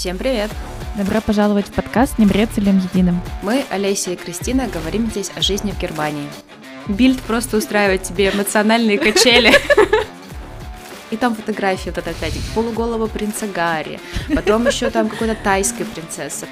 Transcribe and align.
Всем 0.00 0.16
привет! 0.16 0.50
Добро 0.96 1.20
пожаловать 1.20 1.66
в 1.66 1.72
подкаст 1.72 2.16
«Не 2.16 2.24
брецелем 2.24 2.78
единым». 2.78 3.20
Мы, 3.42 3.66
Олеся 3.68 4.12
и 4.12 4.16
Кристина, 4.16 4.66
говорим 4.66 5.10
здесь 5.10 5.30
о 5.36 5.42
жизни 5.42 5.72
в 5.72 5.78
Германии. 5.78 6.26
Бильд 6.88 7.20
просто 7.20 7.58
устраивает 7.58 8.02
тебе 8.02 8.30
эмоциональные 8.30 8.98
качели. 8.98 9.52
И 11.10 11.18
там 11.18 11.36
фотографии 11.36 11.90
вот 11.90 11.98
это 11.98 12.08
опять 12.08 12.32
полуголого 12.54 13.08
принца 13.08 13.46
Гарри, 13.46 14.00
потом 14.34 14.66
еще 14.66 14.88
там 14.88 15.10
какой-то 15.10 15.34
тайской 15.34 15.84
принцессы. 15.84 16.46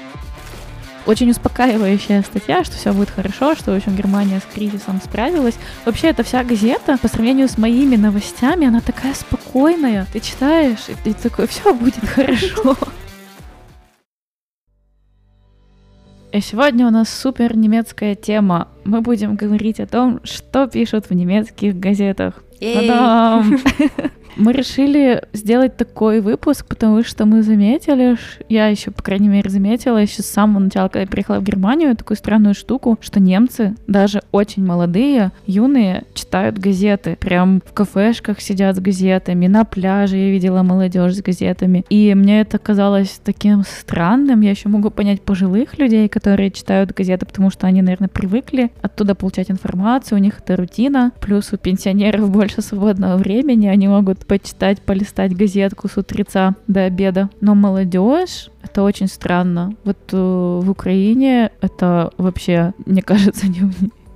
Очень 1.07 1.31
успокаивающая 1.31 2.21
статья, 2.21 2.63
что 2.63 2.75
все 2.75 2.93
будет 2.93 3.09
хорошо, 3.09 3.55
что, 3.55 3.71
в 3.71 3.75
общем, 3.75 3.95
Германия 3.95 4.41
с 4.41 4.53
кризисом 4.53 5.01
справилась. 5.03 5.55
Вообще, 5.85 6.09
эта 6.09 6.23
вся 6.23 6.43
газета, 6.43 6.99
по 6.99 7.07
сравнению 7.07 7.49
с 7.49 7.57
моими 7.57 7.95
новостями, 7.95 8.67
она 8.67 8.79
такая 8.79 9.15
спокойная. 9.15 10.05
Ты 10.13 10.19
читаешь, 10.19 10.87
и 10.87 10.93
ты 11.03 11.15
такой, 11.15 11.47
все 11.47 11.73
будет 11.73 12.07
хорошо. 12.07 12.77
И 16.31 16.41
сегодня 16.41 16.85
у 16.85 16.91
нас 16.91 17.09
супер 17.09 17.57
немецкая 17.57 18.13
тема. 18.13 18.67
Мы 18.83 19.01
будем 19.01 19.35
говорить 19.35 19.79
о 19.79 19.87
том, 19.87 20.19
что 20.23 20.67
пишут 20.67 21.09
в 21.09 21.13
немецких 21.15 21.75
газетах. 21.75 22.43
Та-дам! 22.59 23.57
Мы 24.35 24.53
решили 24.53 25.23
сделать 25.33 25.77
такой 25.77 26.21
выпуск, 26.21 26.65
потому 26.65 27.03
что 27.03 27.25
мы 27.25 27.43
заметили, 27.43 28.17
я 28.47 28.67
еще, 28.67 28.91
по 28.91 29.03
крайней 29.03 29.27
мере, 29.27 29.49
заметила 29.49 29.97
еще 29.97 30.21
с 30.21 30.27
самого 30.27 30.59
начала, 30.59 30.87
когда 30.87 31.01
я 31.01 31.07
приехала 31.07 31.39
в 31.39 31.43
Германию, 31.43 31.95
такую 31.95 32.17
странную 32.17 32.53
штуку, 32.53 32.97
что 33.01 33.19
немцы, 33.19 33.75
даже 33.87 34.21
очень 34.31 34.65
молодые, 34.65 35.31
юные, 35.45 36.03
читают 36.13 36.57
газеты. 36.57 37.17
Прям 37.19 37.61
в 37.65 37.73
кафешках 37.73 38.39
сидят 38.41 38.75
с 38.75 38.79
газетами, 38.79 39.47
на 39.47 39.65
пляже 39.65 40.17
я 40.17 40.29
видела 40.29 40.63
молодежь 40.63 41.15
с 41.15 41.21
газетами. 41.21 41.85
И 41.89 42.13
мне 42.15 42.41
это 42.41 42.57
казалось 42.57 43.19
таким 43.23 43.63
странным. 43.63 44.41
Я 44.41 44.51
еще 44.51 44.69
могу 44.69 44.89
понять 44.89 45.21
пожилых 45.21 45.77
людей, 45.77 46.07
которые 46.07 46.51
читают 46.51 46.93
газеты, 46.93 47.25
потому 47.25 47.49
что 47.49 47.67
они, 47.67 47.81
наверное, 47.81 48.09
привыкли 48.09 48.71
оттуда 48.81 49.15
получать 49.15 49.51
информацию, 49.51 50.17
у 50.17 50.21
них 50.21 50.39
это 50.39 50.55
рутина. 50.55 51.11
Плюс 51.19 51.51
у 51.53 51.57
пенсионеров 51.57 52.29
больше 52.31 52.61
свободного 52.61 53.17
времени, 53.17 53.67
они 53.67 53.87
могут 53.87 54.18
почитать, 54.25 54.81
полистать 54.81 55.35
газетку 55.35 55.87
с 55.87 55.97
утреца 55.97 56.55
до 56.67 56.85
обеда. 56.85 57.29
Но 57.41 57.55
молодежь 57.55 58.49
это 58.63 58.83
очень 58.83 59.07
странно. 59.07 59.75
Вот 59.83 59.97
э, 60.11 60.17
в 60.17 60.69
Украине 60.69 61.51
это 61.61 62.11
вообще, 62.17 62.73
мне 62.85 63.01
кажется, 63.01 63.47
не, 63.47 63.61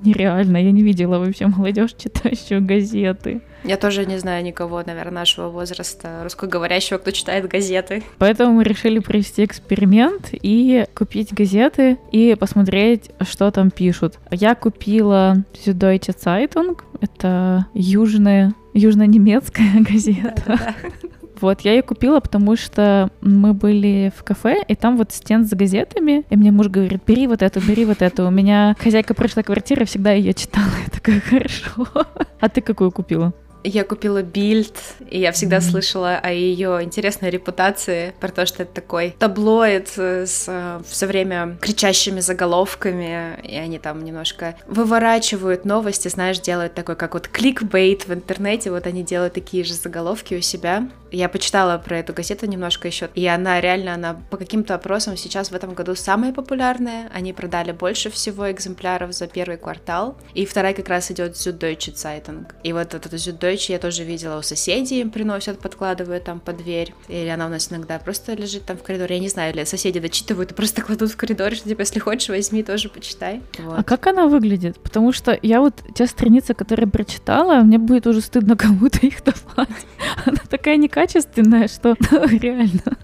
нереально. 0.04 0.58
Я 0.58 0.72
не 0.72 0.84
видела 0.84 1.18
вообще 1.18 1.48
молодежь, 1.48 1.94
читающую 1.98 2.64
газеты. 2.64 3.42
Я 3.64 3.78
тоже 3.78 4.06
не 4.06 4.18
знаю 4.18 4.44
никого, 4.44 4.84
наверное, 4.86 5.14
нашего 5.14 5.48
возраста 5.48 6.20
русскоговорящего, 6.24 6.98
кто 6.98 7.12
читает 7.12 7.48
газеты. 7.48 8.04
Поэтому 8.18 8.54
мы 8.54 8.64
решили 8.64 9.00
провести 9.00 9.46
эксперимент 9.46 10.30
и 10.34 10.86
купить 10.94 11.34
газеты 11.34 11.98
и 12.12 12.36
посмотреть, 12.38 13.12
что 13.22 13.52
там 13.52 13.72
пишут. 13.72 14.20
Я 14.32 14.56
купила 14.56 15.44
Süddeutsche 15.54 16.14
Zeitung, 16.14 16.82
это 17.00 17.68
южная, 17.74 18.54
южно-немецкая 18.74 19.82
газета. 19.90 20.76
Вот, 21.42 21.62
я 21.62 21.74
ее 21.74 21.82
купила, 21.82 22.20
потому 22.20 22.56
что 22.56 23.10
мы 23.22 23.54
были 23.54 24.14
в 24.16 24.24
кафе, 24.24 24.64
и 24.68 24.76
там 24.76 24.96
вот 24.96 25.12
стенд 25.12 25.48
с 25.48 25.52
газетами, 25.52 26.26
и 26.30 26.38
мне 26.38 26.52
муж 26.52 26.70
говорит, 26.70 27.02
бери 27.06 27.28
вот 27.28 27.42
эту, 27.42 27.60
бери 27.60 27.86
вот 27.86 28.02
эту. 28.02 28.28
У 28.28 28.32
меня 28.32 28.76
хозяйка 28.80 29.14
прошлой 29.14 29.44
квартиры 29.44 29.86
всегда 29.86 30.14
ее 30.14 30.34
читала, 30.34 30.72
я 30.86 30.90
такая, 30.90 31.20
хорошо. 31.20 31.88
А 32.40 32.50
ты 32.50 32.62
какую 32.62 32.92
купила? 32.92 33.34
Я 33.64 33.86
купила 33.86 34.22
Бильд, 34.22 34.76
и 35.10 35.20
я 35.20 35.32
всегда 35.32 35.58
mm-hmm. 35.58 35.72
слышала 35.72 36.18
о 36.18 36.32
ее 36.32 36.84
интересной 36.84 37.30
репутации, 37.30 38.14
про 38.20 38.30
то, 38.30 38.46
что 38.46 38.64
это 38.64 38.74
такой 38.74 39.16
таблоид 39.18 39.88
с 39.98 40.46
э, 40.48 40.82
все 40.86 41.08
время 41.08 41.58
кричащими 41.62 42.20
заголовками, 42.20 43.40
и 43.44 43.56
они 43.56 43.80
там 43.80 44.04
немножко 44.04 44.56
выворачивают 44.68 45.64
новости, 45.64 46.10
знаешь, 46.10 46.40
делают 46.40 46.74
такой, 46.74 46.98
как 46.98 47.14
вот 47.14 47.30
кликбейт 47.30 48.06
в 48.06 48.14
интернете, 48.14 48.70
вот 48.70 48.86
они 48.86 49.02
делают 49.04 49.34
такие 49.34 49.64
же 49.64 49.74
заголовки 49.74 50.36
у 50.36 50.42
себя. 50.42 50.90
Я 51.12 51.30
почитала 51.30 51.78
про 51.78 52.00
эту 52.00 52.12
газету 52.12 52.48
немножко 52.48 52.88
еще, 52.88 53.10
и 53.14 53.26
она 53.28 53.62
реально, 53.62 53.94
она 53.94 54.18
по 54.30 54.38
каким-то 54.38 54.76
опросам 54.76 55.16
сейчас 55.16 55.52
в 55.52 55.56
этом 55.56 55.74
году 55.74 55.96
самая 55.96 56.34
популярная, 56.34 57.10
они 57.14 57.34
продали 57.34 57.72
больше 57.72 58.10
всего 58.10 58.52
экземпляров 58.52 59.14
за 59.14 59.28
первый 59.28 59.58
квартал, 59.58 60.18
и 60.34 60.46
вторая 60.46 60.74
как 60.74 60.90
раз 60.90 61.12
идет 61.12 61.34
Süddeutsche 61.36 61.94
Zeitung. 61.94 62.48
И 62.64 62.74
вот 62.74 62.94
этот 62.94 63.14
Süddeutsche 63.14 63.53
Deutsche 63.54 63.72
я 63.72 63.80
тоже 63.80 64.04
видела 64.04 64.40
у 64.40 64.42
соседей, 64.42 65.02
им 65.02 65.12
приносят, 65.12 65.60
подкладывают 65.60 66.24
там 66.24 66.40
под 66.40 66.58
дверь. 66.58 66.94
Или 67.08 67.28
она 67.28 67.46
у 67.46 67.50
нас 67.50 67.72
иногда 67.72 68.00
просто 68.00 68.34
лежит 68.34 68.66
там 68.66 68.78
в 68.78 68.84
коридоре. 68.84 69.16
Я 69.16 69.22
не 69.22 69.30
знаю, 69.30 69.54
или 69.54 69.64
соседи 69.64 70.00
дочитывают 70.00 70.52
и 70.52 70.56
просто 70.56 70.82
кладут 70.82 71.12
в 71.12 71.18
коридоре, 71.18 71.56
что 71.56 71.70
типа, 71.70 71.82
если 71.82 72.00
хочешь, 72.00 72.30
возьми, 72.30 72.64
тоже 72.64 72.90
почитай. 72.90 73.42
Вот. 73.60 73.80
А 73.80 73.84
как 73.84 74.08
она 74.08 74.28
выглядит? 74.28 74.80
Потому 74.80 75.12
что 75.12 75.38
я 75.42 75.60
вот 75.60 75.76
те 75.94 76.08
страницы, 76.08 76.54
которые 76.54 76.90
прочитала, 76.90 77.62
мне 77.62 77.78
будет 77.78 78.08
уже 78.08 78.22
стыдно 78.22 78.58
кому-то 78.58 79.00
их 79.06 79.24
давать. 79.24 79.70
Она 80.26 80.38
такая 80.50 80.78
некачественная, 80.78 81.68
что 81.68 81.96
реально. 82.12 82.98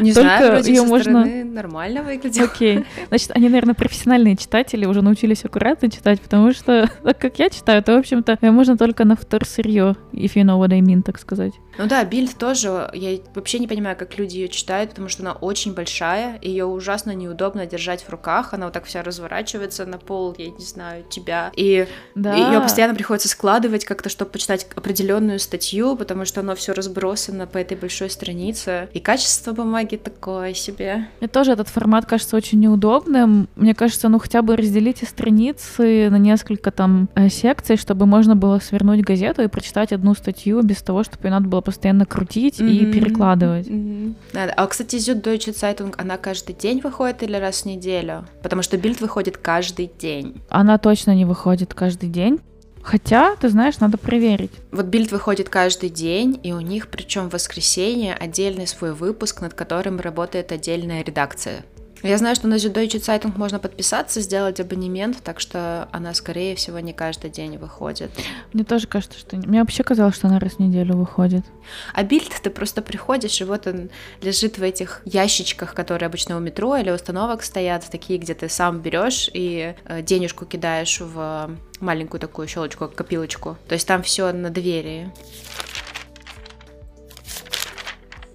Не 0.00 0.12
Только 0.12 0.38
знаю, 0.38 0.64
ее 0.64 0.82
можно 0.82 1.24
нормально 1.44 2.02
выглядит. 2.02 2.42
Окей. 2.42 2.84
Значит, 3.08 3.30
они, 3.34 3.48
наверное, 3.48 3.74
профессиональные 3.74 4.36
читатели, 4.36 4.86
уже 4.86 5.02
научились 5.02 5.44
аккуратно 5.44 5.90
читать, 5.90 6.20
потому 6.20 6.52
что, 6.52 6.90
так 7.02 7.18
как 7.18 7.38
я 7.38 7.50
читаю, 7.50 7.82
то, 7.82 7.94
в 7.94 7.98
общем-то, 7.98 8.38
можно 8.42 8.76
только 8.76 9.04
на 9.04 9.16
вторсырье, 9.16 9.96
if 10.12 10.34
you 10.34 10.44
know 10.44 10.58
what 10.58 10.72
I 10.72 10.80
mean, 10.80 11.02
так 11.02 11.18
сказать. 11.18 11.52
Ну 11.78 11.86
да, 11.86 12.04
Бильд 12.04 12.36
тоже, 12.36 12.90
я 12.92 13.18
вообще 13.34 13.60
не 13.60 13.68
понимаю, 13.68 13.96
как 13.96 14.18
люди 14.18 14.36
ее 14.36 14.48
читают, 14.48 14.90
потому 14.90 15.08
что 15.08 15.22
она 15.22 15.32
очень 15.32 15.74
большая, 15.74 16.38
ее 16.42 16.64
ужасно 16.64 17.14
неудобно 17.14 17.66
держать 17.66 18.02
в 18.02 18.10
руках, 18.10 18.52
она 18.52 18.66
вот 18.66 18.74
так 18.74 18.84
вся 18.84 19.02
разворачивается 19.02 19.86
на 19.86 19.96
пол, 19.98 20.34
я 20.36 20.50
не 20.50 20.64
знаю, 20.64 21.04
тебя, 21.08 21.52
и 21.54 21.86
да. 22.16 22.34
ее 22.34 22.60
постоянно 22.60 22.96
приходится 22.96 23.28
складывать 23.28 23.84
как-то, 23.84 24.08
чтобы 24.08 24.32
почитать 24.32 24.66
определенную 24.74 25.38
статью, 25.38 25.94
потому 25.94 26.24
что 26.24 26.40
оно 26.40 26.56
все 26.56 26.72
разбросано 26.72 27.46
по 27.46 27.58
этой 27.58 27.76
большой 27.76 28.10
странице, 28.10 28.88
и 28.92 28.98
качество 28.98 29.52
бумаги 29.52 29.96
такое 29.96 30.54
себе. 30.54 31.06
Мне 31.20 31.28
тоже 31.28 31.52
этот 31.52 31.68
формат 31.68 32.06
кажется 32.06 32.36
очень 32.36 32.58
неудобным. 32.58 33.48
Мне 33.54 33.74
кажется, 33.74 34.08
ну 34.08 34.18
хотя 34.18 34.42
бы 34.42 34.56
разделите 34.56 35.06
страницы 35.06 36.10
на 36.10 36.16
несколько 36.16 36.72
там 36.72 37.08
э, 37.14 37.28
секций, 37.28 37.76
чтобы 37.76 38.06
можно 38.06 38.34
было 38.34 38.58
свернуть 38.58 39.02
газету 39.02 39.42
и 39.42 39.48
прочитать 39.48 39.92
одну 39.92 40.14
статью 40.14 40.60
без 40.62 40.82
того, 40.82 41.04
чтобы 41.04 41.28
ее 41.28 41.30
надо 41.30 41.46
было 41.48 41.60
постоянно 41.68 42.06
крутить 42.06 42.60
mm-hmm. 42.60 42.70
и 42.70 42.92
перекладывать. 42.92 43.66
Mm-hmm. 43.66 44.14
А, 44.56 44.66
кстати, 44.66 44.96
Süddeutsche 44.96 45.52
Zeitung, 45.52 45.94
она 45.98 46.16
каждый 46.16 46.54
день 46.54 46.80
выходит 46.80 47.22
или 47.22 47.36
раз 47.36 47.62
в 47.62 47.66
неделю? 47.66 48.24
Потому 48.42 48.62
что 48.62 48.78
Бильд 48.78 49.02
выходит 49.02 49.36
каждый 49.36 49.90
день. 49.98 50.40
Она 50.48 50.78
точно 50.78 51.14
не 51.14 51.26
выходит 51.26 51.74
каждый 51.74 52.08
день. 52.08 52.40
Хотя, 52.82 53.36
ты 53.36 53.50
знаешь, 53.50 53.80
надо 53.80 53.98
проверить. 53.98 54.52
Вот 54.72 54.86
Бильд 54.86 55.12
выходит 55.12 55.50
каждый 55.50 55.90
день, 55.90 56.40
и 56.42 56.54
у 56.54 56.60
них, 56.60 56.88
причем 56.88 57.28
в 57.28 57.34
воскресенье, 57.34 58.14
отдельный 58.14 58.66
свой 58.66 58.94
выпуск, 58.94 59.42
над 59.42 59.52
которым 59.52 60.00
работает 60.00 60.52
отдельная 60.52 61.04
редакция. 61.04 61.66
Я 62.02 62.16
знаю, 62.18 62.36
что 62.36 62.46
на 62.46 62.54
Süddeutsche 62.54 62.98
Zeitung 62.98 63.36
можно 63.36 63.58
подписаться, 63.58 64.20
сделать 64.20 64.60
абонемент, 64.60 65.18
так 65.22 65.40
что 65.40 65.88
она, 65.92 66.14
скорее 66.14 66.54
всего, 66.54 66.78
не 66.78 66.92
каждый 66.92 67.30
день 67.30 67.58
выходит. 67.58 68.10
Мне 68.52 68.64
тоже 68.64 68.86
кажется, 68.86 69.18
что... 69.18 69.36
Мне 69.36 69.60
вообще 69.60 69.82
казалось, 69.82 70.14
что 70.14 70.28
она 70.28 70.38
раз 70.38 70.54
в 70.54 70.58
неделю 70.60 70.96
выходит. 70.96 71.44
А 71.92 72.02
бильд 72.04 72.32
ты 72.42 72.50
просто 72.50 72.82
приходишь, 72.82 73.40
и 73.40 73.44
вот 73.44 73.66
он 73.66 73.90
лежит 74.22 74.58
в 74.58 74.62
этих 74.62 75.02
ящичках, 75.04 75.74
которые 75.74 76.06
обычно 76.06 76.36
у 76.36 76.40
метро 76.40 76.76
или 76.76 76.90
установок 76.90 77.42
стоят, 77.42 77.88
такие, 77.90 78.18
где 78.18 78.34
ты 78.34 78.48
сам 78.48 78.80
берешь 78.80 79.28
и 79.32 79.74
э, 79.84 80.02
денежку 80.02 80.44
кидаешь 80.44 81.00
в 81.00 81.50
маленькую 81.80 82.20
такую 82.20 82.48
щелочку, 82.48 82.88
копилочку. 82.88 83.56
То 83.68 83.74
есть 83.74 83.86
там 83.86 84.02
все 84.02 84.32
на 84.32 84.50
доверии. 84.50 85.12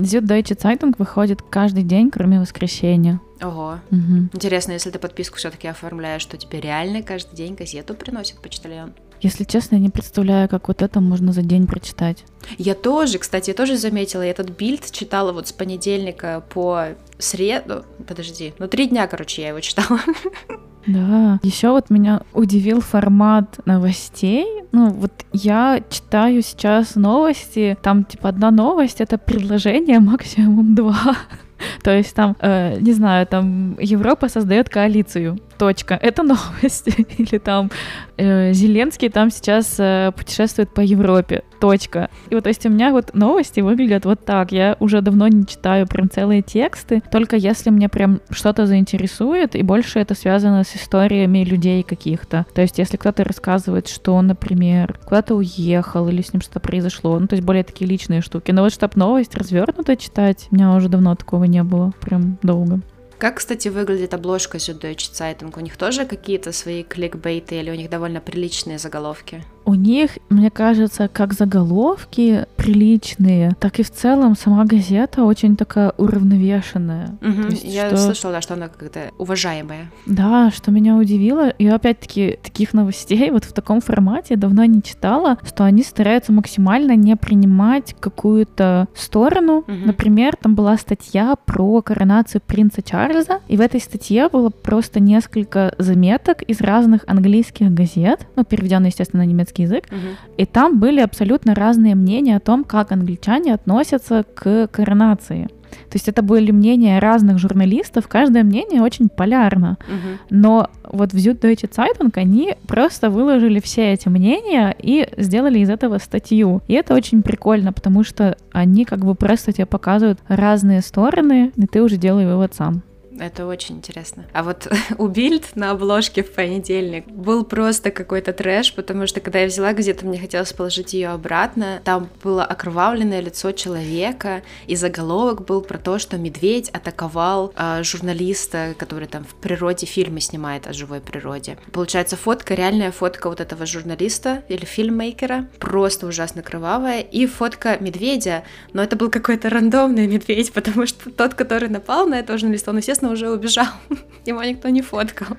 Süddeutsche 0.03 0.55
Zeitung 0.55 0.95
выходит 0.97 1.41
каждый 1.41 1.83
день, 1.83 2.11
кроме 2.11 2.39
воскресенья. 2.39 3.19
Ого. 3.41 3.79
Угу. 3.91 4.29
Интересно, 4.33 4.71
если 4.73 4.89
ты 4.89 4.99
подписку 4.99 5.37
все-таки 5.37 5.67
оформляешь, 5.67 6.25
то 6.25 6.37
тебе 6.37 6.61
реально 6.61 7.01
каждый 7.01 7.35
день 7.35 7.55
газету 7.55 7.93
приносит 7.93 8.41
почтальон? 8.41 8.93
Если 9.21 9.45
честно, 9.45 9.75
я 9.75 9.81
не 9.81 9.89
представляю, 9.89 10.49
как 10.49 10.67
вот 10.67 10.81
это 10.81 10.99
можно 10.99 11.31
за 11.31 11.43
день 11.43 11.65
прочитать. 11.65 12.25
Я 12.57 12.75
тоже, 12.75 13.19
кстати, 13.19 13.51
я 13.51 13.53
тоже 13.53 13.77
заметила, 13.77 14.21
я 14.21 14.31
этот 14.31 14.49
бильд 14.49 14.91
читала 14.91 15.31
вот 15.31 15.47
с 15.47 15.53
понедельника 15.53 16.43
по 16.53 16.87
среду. 17.17 17.85
Подожди, 18.05 18.53
ну 18.59 18.67
три 18.67 18.87
дня, 18.87 19.07
короче, 19.07 19.41
я 19.41 19.49
его 19.49 19.61
читала. 19.61 19.99
Да. 20.87 21.39
Еще 21.43 21.69
вот 21.69 21.89
меня 21.89 22.21
удивил 22.33 22.81
формат 22.81 23.59
новостей. 23.65 24.45
Ну, 24.71 24.89
вот 24.89 25.11
я 25.31 25.81
читаю 25.89 26.41
сейчас 26.41 26.95
новости, 26.95 27.77
там 27.81 28.03
типа 28.03 28.29
одна 28.29 28.51
новость 28.51 29.01
это 29.01 29.17
предложение, 29.17 29.99
максимум 29.99 30.75
два. 30.75 31.15
То 31.83 31.91
есть 31.95 32.15
там, 32.15 32.35
э, 32.39 32.79
не 32.79 32.93
знаю, 32.93 33.27
там 33.27 33.77
Европа 33.79 34.29
создает 34.29 34.69
коалицию. 34.69 35.37
Точка, 35.53 35.97
это 36.01 36.23
новости. 36.23 37.05
Или 37.17 37.37
там 37.37 37.71
э, 38.17 38.53
Зеленский 38.53 39.09
там 39.09 39.29
сейчас 39.31 39.75
э, 39.79 40.11
путешествует 40.15 40.73
по 40.73 40.81
Европе, 40.81 41.43
точка. 41.59 42.09
И 42.29 42.35
вот, 42.35 42.43
то 42.43 42.49
есть 42.49 42.65
у 42.65 42.69
меня 42.69 42.91
вот 42.91 43.13
новости 43.13 43.61
выглядят 43.61 44.05
вот 44.05 44.25
так. 44.25 44.51
Я 44.51 44.75
уже 44.79 45.01
давно 45.01 45.27
не 45.27 45.45
читаю 45.45 45.87
прям 45.87 46.09
целые 46.09 46.41
тексты, 46.41 47.01
только 47.11 47.35
если 47.35 47.69
мне 47.69 47.89
прям 47.89 48.21
что-то 48.29 48.65
заинтересует, 48.65 49.55
и 49.55 49.63
больше 49.63 49.99
это 49.99 50.15
связано 50.15 50.63
с 50.63 50.75
историями 50.75 51.43
людей 51.43 51.83
каких-то. 51.83 52.45
То 52.53 52.61
есть 52.61 52.77
если 52.77 52.97
кто-то 52.97 53.23
рассказывает, 53.23 53.87
что 53.87 54.13
он, 54.13 54.27
например, 54.27 54.99
куда-то 55.05 55.35
уехал 55.35 56.07
или 56.09 56.21
с 56.21 56.33
ним 56.33 56.41
что-то 56.41 56.59
произошло, 56.59 57.19
ну, 57.19 57.27
то 57.27 57.35
есть 57.35 57.45
более 57.45 57.63
такие 57.63 57.89
личные 57.89 58.21
штуки. 58.21 58.51
Но 58.51 58.63
вот 58.63 58.73
чтобы 58.73 58.93
новость 58.95 59.35
развернуто 59.35 59.95
читать, 59.95 60.47
у 60.51 60.55
меня 60.55 60.73
уже 60.75 60.89
давно 60.89 61.15
такого 61.15 61.45
не 61.45 61.63
было, 61.63 61.93
прям 62.01 62.37
долго. 62.41 62.81
Как, 63.23 63.35
кстати, 63.35 63.69
выглядит 63.69 64.13
обложка 64.13 64.57
Süddeutsche 64.57 65.13
Zeitung? 65.13 65.53
У 65.55 65.61
них 65.61 65.77
тоже 65.77 66.05
какие-то 66.05 66.51
свои 66.51 66.83
кликбейты 66.83 67.55
или 67.55 67.71
у 67.71 67.73
них 67.73 67.89
довольно 67.89 68.19
приличные 68.19 68.77
заголовки? 68.77 69.45
У 69.65 69.75
них, 69.75 70.17
мне 70.29 70.49
кажется, 70.49 71.07
как 71.07 71.33
заголовки 71.33 72.45
приличные, 72.57 73.55
так 73.59 73.79
и 73.79 73.83
в 73.83 73.91
целом 73.91 74.35
сама 74.35 74.65
газета 74.65 75.23
очень 75.23 75.55
такая 75.55 75.93
уравновешенная. 75.97 77.17
Угу, 77.21 77.51
есть, 77.51 77.63
я 77.63 77.87
что... 77.87 77.97
слышала, 77.97 78.33
да, 78.33 78.41
что 78.41 78.53
она 78.53 78.67
как-то 78.67 79.11
уважаемая. 79.17 79.91
Да, 80.05 80.51
что 80.51 80.71
меня 80.71 80.95
удивило, 80.95 81.49
и 81.49 81.67
опять-таки 81.67 82.39
таких 82.41 82.73
новостей 82.73 83.31
вот 83.31 83.45
в 83.45 83.53
таком 83.53 83.81
формате 83.81 84.35
давно 84.35 84.65
не 84.65 84.81
читала, 84.81 85.37
что 85.45 85.63
они 85.63 85.83
стараются 85.83 86.31
максимально 86.31 86.95
не 86.95 87.15
принимать 87.15 87.95
какую-то 87.99 88.87
сторону. 88.95 89.59
Угу. 89.59 89.73
Например, 89.85 90.35
там 90.35 90.55
была 90.55 90.77
статья 90.77 91.35
про 91.45 91.81
коронацию 91.81 92.41
принца 92.45 92.81
Чарльза, 92.81 93.39
и 93.47 93.57
в 93.57 93.61
этой 93.61 93.79
статье 93.79 94.29
было 94.29 94.49
просто 94.49 94.99
несколько 94.99 95.75
заметок 95.77 96.41
из 96.41 96.61
разных 96.61 97.03
английских 97.07 97.73
газет, 97.73 98.27
ну, 98.35 98.43
переведенные, 98.43 98.89
естественно, 98.89 99.23
на 99.23 99.27
немецкий 99.27 99.52
английский 99.53 99.63
язык, 99.63 99.85
угу. 99.89 100.15
и 100.37 100.45
там 100.45 100.79
были 100.79 101.01
абсолютно 101.01 101.55
разные 101.55 101.95
мнения 101.95 102.37
о 102.37 102.39
том, 102.39 102.63
как 102.63 102.91
англичане 102.91 103.53
относятся 103.53 104.25
к 104.35 104.67
коронации. 104.67 105.47
То 105.89 105.95
есть 105.95 106.07
это 106.07 106.21
были 106.21 106.51
мнения 106.51 106.99
разных 106.99 107.39
журналистов, 107.39 108.07
каждое 108.07 108.43
мнение 108.43 108.81
очень 108.81 109.09
полярно. 109.09 109.77
Угу. 109.87 110.19
Но 110.29 110.69
вот 110.83 111.13
в 111.13 111.17
Süddeutsche 111.17 111.67
Zeitung 111.67 112.11
они 112.15 112.55
просто 112.67 113.09
выложили 113.09 113.59
все 113.59 113.93
эти 113.93 114.07
мнения 114.07 114.75
и 114.77 115.07
сделали 115.17 115.59
из 115.59 115.71
этого 115.71 115.97
статью. 115.97 116.61
И 116.67 116.73
это 116.73 116.93
очень 116.93 117.23
прикольно, 117.23 117.73
потому 117.73 118.03
что 118.03 118.37
они 118.51 118.85
как 118.85 118.99
бы 118.99 119.15
просто 119.15 119.51
тебе 119.51 119.65
показывают 119.65 120.19
разные 120.27 120.81
стороны, 120.81 121.51
и 121.55 121.65
ты 121.65 121.81
уже 121.81 121.97
делаешь 121.97 122.27
вывод 122.27 122.53
сам. 122.53 122.83
Это 123.19 123.45
очень 123.45 123.77
интересно. 123.77 124.25
А 124.33 124.43
вот 124.43 124.67
у 124.97 125.07
Бильд 125.07 125.55
на 125.55 125.71
обложке 125.71 126.23
в 126.23 126.31
понедельник 126.31 127.05
был 127.07 127.43
просто 127.43 127.91
какой-то 127.91 128.33
трэш, 128.33 128.73
потому 128.73 129.07
что 129.07 129.19
когда 129.19 129.39
я 129.39 129.47
взяла 129.47 129.73
газету, 129.73 130.07
мне 130.07 130.19
хотелось 130.19 130.53
положить 130.53 130.93
ее 130.93 131.09
обратно. 131.09 131.81
Там 131.83 132.09
было 132.23 132.43
окровавленное 132.43 133.21
лицо 133.21 133.51
человека, 133.51 134.43
и 134.67 134.75
заголовок 134.75 135.45
был 135.45 135.61
про 135.61 135.77
то, 135.77 135.99
что 135.99 136.17
медведь 136.17 136.69
атаковал 136.69 137.53
э, 137.55 137.83
журналиста, 137.83 138.75
который 138.77 139.07
там 139.07 139.23
в 139.23 139.35
природе 139.35 139.85
фильмы 139.85 140.19
снимает 140.21 140.67
о 140.67 140.73
живой 140.73 141.01
природе. 141.01 141.57
Получается, 141.71 142.17
фотка, 142.17 142.53
реальная 142.53 142.91
фотка 142.91 143.29
вот 143.29 143.41
этого 143.41 143.65
журналиста 143.65 144.43
или 144.49 144.65
фильммейкера, 144.65 145.47
просто 145.59 146.07
ужасно 146.07 146.41
кровавая, 146.41 147.01
и 147.01 147.25
фотка 147.25 147.77
медведя, 147.79 148.43
но 148.73 148.83
это 148.83 148.95
был 148.95 149.09
какой-то 149.09 149.49
рандомный 149.49 150.07
медведь, 150.07 150.51
потому 150.53 150.85
что 150.85 151.09
тот, 151.11 151.33
который 151.33 151.69
напал 151.69 152.07
на 152.07 152.19
этого 152.19 152.37
журналиста, 152.37 152.71
он, 152.71 152.77
естественно, 152.77 153.02
уже 153.11 153.29
убежал. 153.29 153.67
Его 154.25 154.43
никто 154.43 154.69
не 154.69 154.81
фоткал. 154.81 155.37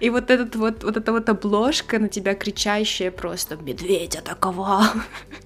И 0.00 0.10
вот 0.10 0.30
этот 0.30 0.56
вот, 0.56 0.84
вот 0.84 0.96
эта 0.96 1.12
вот 1.12 1.28
обложка 1.28 1.98
на 1.98 2.08
тебя 2.08 2.34
кричащая 2.34 3.10
просто 3.10 3.56
«Медведь 3.56 4.16
атаковал!» 4.16 4.82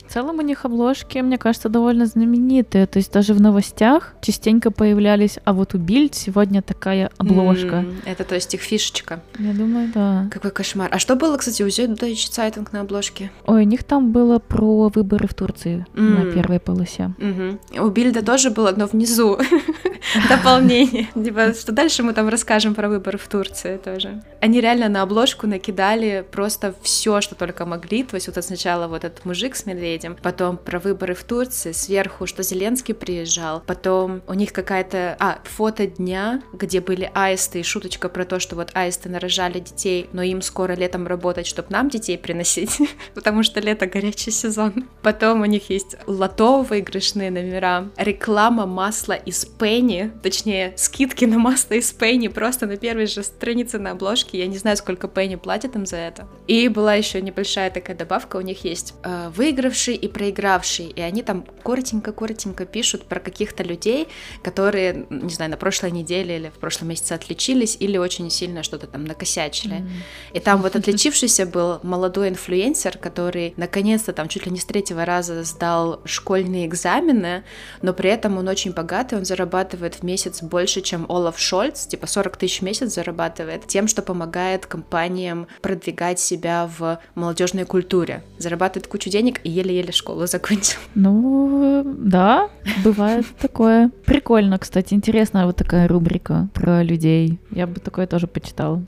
В 0.06 0.12
целом 0.12 0.40
у 0.40 0.42
них 0.42 0.64
обложки, 0.64 1.18
мне 1.18 1.38
кажется, 1.38 1.68
довольно 1.68 2.04
знаменитые. 2.04 2.88
То 2.88 2.98
есть 2.98 3.12
даже 3.12 3.32
в 3.32 3.40
новостях 3.40 4.14
частенько 4.20 4.72
появлялись, 4.72 5.38
а 5.44 5.52
вот 5.52 5.74
у 5.74 5.78
Бильд 5.78 6.16
сегодня 6.16 6.62
такая 6.62 7.12
обложка. 7.16 7.76
Mm, 7.76 7.94
это 8.06 8.24
то 8.24 8.34
есть 8.34 8.52
их 8.52 8.60
фишечка. 8.60 9.22
Я 9.38 9.52
думаю, 9.52 9.92
да. 9.94 10.28
Какой 10.32 10.50
кошмар. 10.50 10.88
А 10.90 10.98
что 10.98 11.14
было, 11.14 11.36
кстати, 11.36 11.62
у 11.62 11.68
Süddeutsche 11.68 12.28
Zeitung 12.28 12.66
на 12.72 12.80
обложке? 12.80 13.30
Ой, 13.46 13.62
у 13.62 13.66
них 13.66 13.84
там 13.84 14.10
было 14.10 14.40
про 14.40 14.88
выборы 14.88 15.28
в 15.28 15.34
Турции 15.34 15.86
mm. 15.94 16.00
на 16.00 16.32
первой 16.32 16.58
полосе. 16.58 17.14
Mm-hmm. 17.18 17.80
У 17.80 17.88
Бильда 17.90 18.24
тоже 18.24 18.50
было, 18.50 18.74
но 18.76 18.86
внизу 18.86 19.38
дополнение. 20.28 21.08
Типа, 21.30 21.54
что 21.54 21.70
дальше 21.70 22.02
мы 22.02 22.12
там 22.12 22.28
расскажем 22.28 22.74
про 22.74 22.88
выборы 22.88 23.16
в 23.16 23.28
Турции 23.28 23.76
тоже. 23.76 24.20
Они 24.40 24.60
реально 24.60 24.88
на 24.88 25.02
обложку 25.02 25.46
накидали 25.46 26.26
просто 26.28 26.74
все, 26.82 27.20
что 27.20 27.36
только 27.36 27.64
могли. 27.66 28.02
То 28.02 28.16
есть 28.16 28.26
вот 28.26 28.44
сначала 28.44 28.88
вот 28.88 29.04
этот 29.04 29.24
мужик 29.24 29.54
с 29.54 29.64
медведем, 29.64 30.16
потом 30.20 30.56
про 30.56 30.80
выборы 30.80 31.14
в 31.14 31.22
Турции, 31.22 31.70
сверху, 31.70 32.26
что 32.26 32.42
Зеленский 32.42 32.94
приезжал, 32.94 33.62
потом 33.64 34.22
у 34.26 34.34
них 34.34 34.52
какая-то... 34.52 35.16
А, 35.20 35.38
фото 35.44 35.86
дня, 35.86 36.42
где 36.52 36.80
были 36.80 37.08
аисты, 37.14 37.60
и 37.60 37.62
шуточка 37.62 38.08
про 38.08 38.24
то, 38.24 38.40
что 38.40 38.56
вот 38.56 38.70
аисты 38.74 39.08
нарожали 39.08 39.60
детей, 39.60 40.08
но 40.12 40.22
им 40.22 40.42
скоро 40.42 40.72
летом 40.72 41.06
работать, 41.06 41.46
чтобы 41.46 41.68
нам 41.70 41.90
детей 41.90 42.18
приносить, 42.18 42.76
потому 43.14 43.44
что 43.44 43.60
лето 43.60 43.86
горячий 43.86 44.32
сезон. 44.32 44.88
Потом 45.00 45.42
у 45.42 45.44
них 45.44 45.70
есть 45.70 45.94
лото 46.08 46.62
выигрышные 46.62 47.30
номера, 47.30 47.88
реклама 47.96 48.66
масла 48.66 49.12
из 49.12 49.44
Пенни, 49.44 50.10
точнее, 50.24 50.74
скидки 50.76 51.19
на 51.26 51.38
масло 51.38 51.74
из 51.74 51.92
Пенни 51.92 52.28
просто 52.28 52.66
на 52.66 52.76
первой 52.76 53.06
же 53.06 53.22
странице 53.22 53.78
на 53.78 53.92
обложке. 53.92 54.38
Я 54.38 54.46
не 54.46 54.58
знаю, 54.58 54.76
сколько 54.76 55.08
Пенни 55.08 55.36
платят 55.36 55.76
им 55.76 55.86
за 55.86 55.96
это. 55.96 56.28
И 56.46 56.68
была 56.68 56.94
еще 56.94 57.20
небольшая 57.20 57.70
такая 57.70 57.96
добавка, 57.96 58.36
у 58.36 58.40
них 58.40 58.64
есть 58.64 58.94
э, 59.02 59.30
выигравший 59.34 59.94
и 59.94 60.08
проигравший, 60.08 60.86
и 60.86 61.00
они 61.00 61.22
там 61.22 61.44
коротенько-коротенько 61.62 62.64
пишут 62.64 63.04
про 63.04 63.20
каких-то 63.20 63.62
людей, 63.62 64.08
которые, 64.42 65.06
не 65.10 65.30
знаю, 65.30 65.50
на 65.50 65.56
прошлой 65.56 65.90
неделе 65.90 66.36
или 66.36 66.48
в 66.48 66.58
прошлом 66.58 66.88
месяце 66.88 67.12
отличились 67.12 67.76
или 67.80 67.98
очень 67.98 68.30
сильно 68.30 68.62
что-то 68.62 68.86
там 68.86 69.04
накосячили. 69.04 69.76
Mm-hmm. 69.76 70.34
И 70.34 70.40
там 70.40 70.62
вот 70.62 70.76
отличившийся 70.76 71.46
был 71.46 71.80
молодой 71.82 72.28
инфлюенсер, 72.28 72.98
который 72.98 73.54
наконец-то 73.56 74.12
там 74.12 74.28
чуть 74.28 74.46
ли 74.46 74.52
не 74.52 74.58
с 74.58 74.64
третьего 74.64 75.04
раза 75.04 75.42
сдал 75.44 76.00
школьные 76.04 76.66
экзамены, 76.66 77.44
но 77.82 77.92
при 77.92 78.10
этом 78.10 78.38
он 78.38 78.48
очень 78.48 78.72
богатый, 78.72 79.18
он 79.18 79.24
зарабатывает 79.24 79.96
в 79.96 80.02
месяц 80.02 80.42
больше, 80.42 80.80
чем 80.80 81.06
Олаф 81.10 81.38
Шольц, 81.38 81.86
типа 81.86 82.06
40 82.06 82.36
тысяч 82.36 82.60
в 82.60 82.62
месяц 82.62 82.94
зарабатывает 82.94 83.66
тем, 83.66 83.88
что 83.88 84.00
помогает 84.00 84.66
компаниям 84.66 85.48
продвигать 85.60 86.20
себя 86.20 86.70
в 86.78 87.00
молодежной 87.14 87.64
культуре. 87.64 88.22
Зарабатывает 88.38 88.86
кучу 88.86 89.10
денег 89.10 89.40
и 89.42 89.50
еле-еле 89.50 89.92
школу 89.92 90.26
закончил. 90.26 90.78
Ну, 90.94 91.82
да, 91.84 92.50
бывает 92.84 93.26
такое. 93.40 93.90
Прикольно, 94.04 94.58
кстати, 94.58 94.94
интересная 94.94 95.46
вот 95.46 95.56
такая 95.56 95.88
рубрика 95.88 96.48
про 96.54 96.82
людей. 96.82 97.38
Я 97.50 97.66
бы 97.66 97.80
такое 97.80 98.06
тоже 98.06 98.26
почитала. 98.26 98.84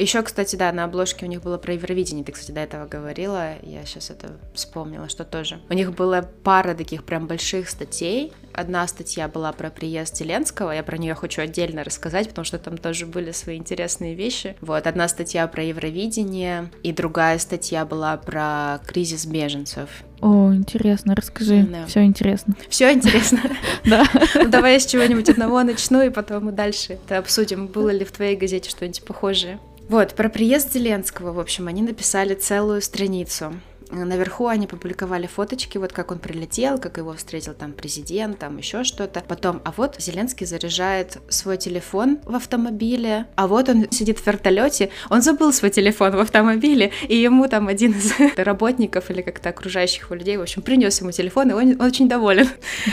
Еще, 0.00 0.22
кстати, 0.22 0.56
да, 0.56 0.72
на 0.72 0.84
обложке 0.84 1.26
у 1.26 1.28
них 1.28 1.42
было 1.42 1.58
про 1.58 1.74
Евровидение, 1.74 2.24
ты, 2.24 2.32
кстати, 2.32 2.52
до 2.52 2.60
этого 2.60 2.86
говорила, 2.86 3.56
я 3.60 3.84
сейчас 3.84 4.08
это 4.08 4.38
вспомнила, 4.54 5.10
что 5.10 5.24
тоже. 5.24 5.60
У 5.68 5.74
них 5.74 5.94
была 5.94 6.22
пара 6.22 6.74
таких 6.74 7.04
прям 7.04 7.26
больших 7.26 7.68
статей. 7.68 8.32
Одна 8.54 8.88
статья 8.88 9.28
была 9.28 9.52
про 9.52 9.68
приезд 9.68 10.16
Зеленского, 10.16 10.70
я 10.70 10.82
про 10.82 10.96
нее 10.96 11.14
хочу 11.14 11.42
отдельно 11.42 11.84
рассказать, 11.84 12.30
потому 12.30 12.46
что 12.46 12.58
там 12.58 12.78
тоже 12.78 13.04
были 13.04 13.30
свои 13.32 13.58
интересные 13.58 14.14
вещи. 14.14 14.56
Вот, 14.62 14.86
одна 14.86 15.06
статья 15.06 15.46
про 15.46 15.62
Евровидение, 15.64 16.70
и 16.82 16.92
другая 16.92 17.38
статья 17.38 17.84
была 17.84 18.16
про 18.16 18.80
кризис 18.86 19.26
беженцев. 19.26 19.90
О, 20.22 20.52
интересно, 20.54 21.14
расскажи. 21.14 21.66
Да. 21.70 21.86
Все 21.86 22.04
интересно. 22.04 22.54
Все 22.68 22.92
интересно. 22.92 23.40
Да. 23.84 24.04
Ну, 24.34 24.48
давай 24.48 24.74
я 24.74 24.80
с 24.80 24.84
чего-нибудь 24.84 25.30
одного 25.30 25.62
начну, 25.62 26.02
и 26.02 26.10
потом 26.10 26.44
мы 26.46 26.52
дальше 26.52 26.94
это 26.94 27.16
обсудим. 27.16 27.66
Было 27.66 27.88
ли 27.88 28.04
в 28.04 28.12
твоей 28.12 28.36
газете 28.36 28.68
что-нибудь 28.68 29.02
похожее? 29.04 29.58
Вот, 29.90 30.14
про 30.14 30.28
приезд 30.28 30.72
Зеленского, 30.72 31.32
в 31.32 31.40
общем, 31.40 31.66
они 31.66 31.82
написали 31.82 32.34
целую 32.34 32.80
страницу. 32.80 33.54
Наверху 33.90 34.46
они 34.46 34.66
публиковали 34.66 35.26
фоточки, 35.26 35.78
вот 35.78 35.92
как 35.92 36.10
он 36.10 36.18
прилетел, 36.18 36.78
как 36.78 36.98
его 36.98 37.14
встретил 37.14 37.54
там 37.54 37.72
президент, 37.72 38.38
там 38.38 38.56
еще 38.56 38.84
что-то. 38.84 39.22
Потом, 39.26 39.60
а 39.64 39.72
вот 39.76 39.96
Зеленский 39.98 40.46
заряжает 40.46 41.18
свой 41.28 41.56
телефон 41.56 42.18
в 42.24 42.34
автомобиле, 42.36 43.26
а 43.34 43.46
вот 43.46 43.68
он 43.68 43.90
сидит 43.90 44.18
в 44.18 44.26
вертолете, 44.26 44.90
он 45.08 45.22
забыл 45.22 45.52
свой 45.52 45.70
телефон 45.70 46.12
в 46.12 46.20
автомобиле, 46.20 46.92
и 47.08 47.16
ему 47.16 47.48
там 47.48 47.68
один 47.68 47.92
из 47.92 48.12
работников 48.36 49.10
или 49.10 49.22
как-то 49.22 49.48
окружающих 49.48 50.04
его 50.04 50.14
людей, 50.14 50.36
в 50.36 50.42
общем, 50.42 50.62
принес 50.62 51.00
ему 51.00 51.10
телефон, 51.10 51.50
и 51.50 51.54
он, 51.54 51.80
он 51.80 51.82
очень 51.82 52.08
доволен. 52.08 52.48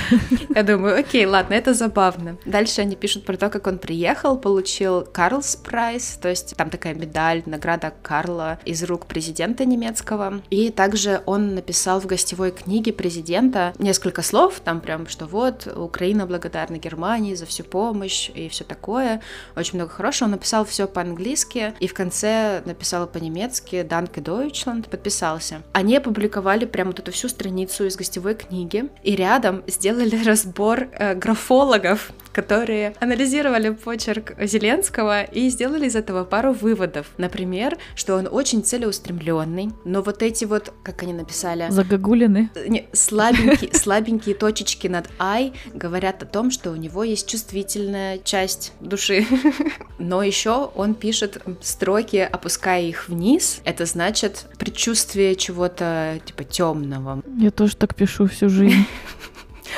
Я 0.55 0.63
думаю, 0.63 0.99
окей, 0.99 1.25
ладно, 1.25 1.53
это 1.53 1.73
забавно. 1.73 2.37
Дальше 2.45 2.81
они 2.81 2.95
пишут 2.95 3.25
про 3.25 3.37
то, 3.37 3.49
как 3.49 3.67
он 3.67 3.77
приехал, 3.77 4.37
получил 4.37 5.05
Карлс 5.05 5.55
Прайс, 5.55 6.17
то 6.21 6.29
есть 6.29 6.55
там 6.55 6.69
такая 6.69 6.93
медаль, 6.93 7.43
награда 7.45 7.93
Карла 8.01 8.59
из 8.65 8.83
рук 8.83 9.05
президента 9.05 9.65
немецкого, 9.65 10.41
и 10.49 10.71
так 10.71 10.86
также 10.87 11.21
он 11.25 11.53
написал 11.53 11.99
в 11.99 12.05
гостевой 12.05 12.51
книге 12.51 12.93
президента 12.93 13.73
несколько 13.77 14.21
слов, 14.21 14.61
там 14.63 14.79
прям, 14.79 15.05
что 15.07 15.25
вот, 15.25 15.67
Украина 15.67 16.25
благодарна 16.25 16.77
Германии 16.77 17.35
за 17.35 17.45
всю 17.45 17.65
помощь 17.65 18.31
и 18.33 18.47
все 18.47 18.63
такое. 18.63 19.21
Очень 19.57 19.79
много 19.79 19.91
хорошего. 19.91 20.27
Он 20.27 20.31
написал 20.31 20.63
все 20.63 20.87
по-английски 20.87 21.73
и 21.81 21.87
в 21.87 21.93
конце 21.93 22.61
написал 22.63 23.05
по-немецки 23.05 23.81
Данке 23.81 24.21
Deutschland, 24.21 24.89
подписался. 24.89 25.61
Они 25.73 25.97
опубликовали 25.97 26.63
прям 26.63 26.87
вот 26.87 26.99
эту 26.99 27.11
всю 27.11 27.27
страницу 27.27 27.83
из 27.83 27.97
гостевой 27.97 28.35
книги 28.35 28.89
и 29.03 29.17
рядом 29.17 29.63
сделали 29.67 30.23
разбор 30.25 30.87
э, 30.93 31.15
графологов, 31.15 32.13
которые 32.37 32.93
анализировали 32.99 33.71
почерк 33.71 34.35
Зеленского 34.39 35.23
и 35.23 35.49
сделали 35.49 35.87
из 35.87 35.95
этого 35.95 36.23
пару 36.23 36.53
выводов. 36.53 37.07
Например, 37.17 37.79
что 37.95 38.15
он 38.15 38.27
очень 38.29 38.63
целеустремленный, 38.63 39.71
но 39.85 40.03
вот 40.03 40.21
эти 40.21 40.45
вот, 40.45 40.71
как 40.83 41.01
они 41.01 41.13
написали... 41.13 41.65
Загогулины. 41.71 42.51
Не, 42.67 42.85
слабенькие, 42.93 43.73
слабенькие 43.73 44.35
точечки 44.35 44.85
над 44.85 45.09
«I» 45.17 45.53
говорят 45.73 46.21
о 46.21 46.27
том, 46.27 46.51
что 46.51 46.69
у 46.69 46.75
него 46.75 47.03
есть 47.03 47.27
чувствительная 47.27 48.19
часть 48.19 48.71
души. 48.81 49.25
Но 49.97 50.21
еще 50.21 50.69
он 50.75 50.93
пишет 50.93 51.41
строки, 51.61 52.17
опуская 52.17 52.83
их 52.83 53.09
вниз. 53.09 53.61
Это 53.65 53.87
значит 53.87 54.45
предчувствие 54.59 55.35
чего-то 55.35 56.19
типа 56.23 56.43
темного. 56.43 57.23
Я 57.39 57.49
тоже 57.49 57.75
так 57.75 57.95
пишу 57.95 58.27
всю 58.27 58.47
жизнь. 58.47 58.85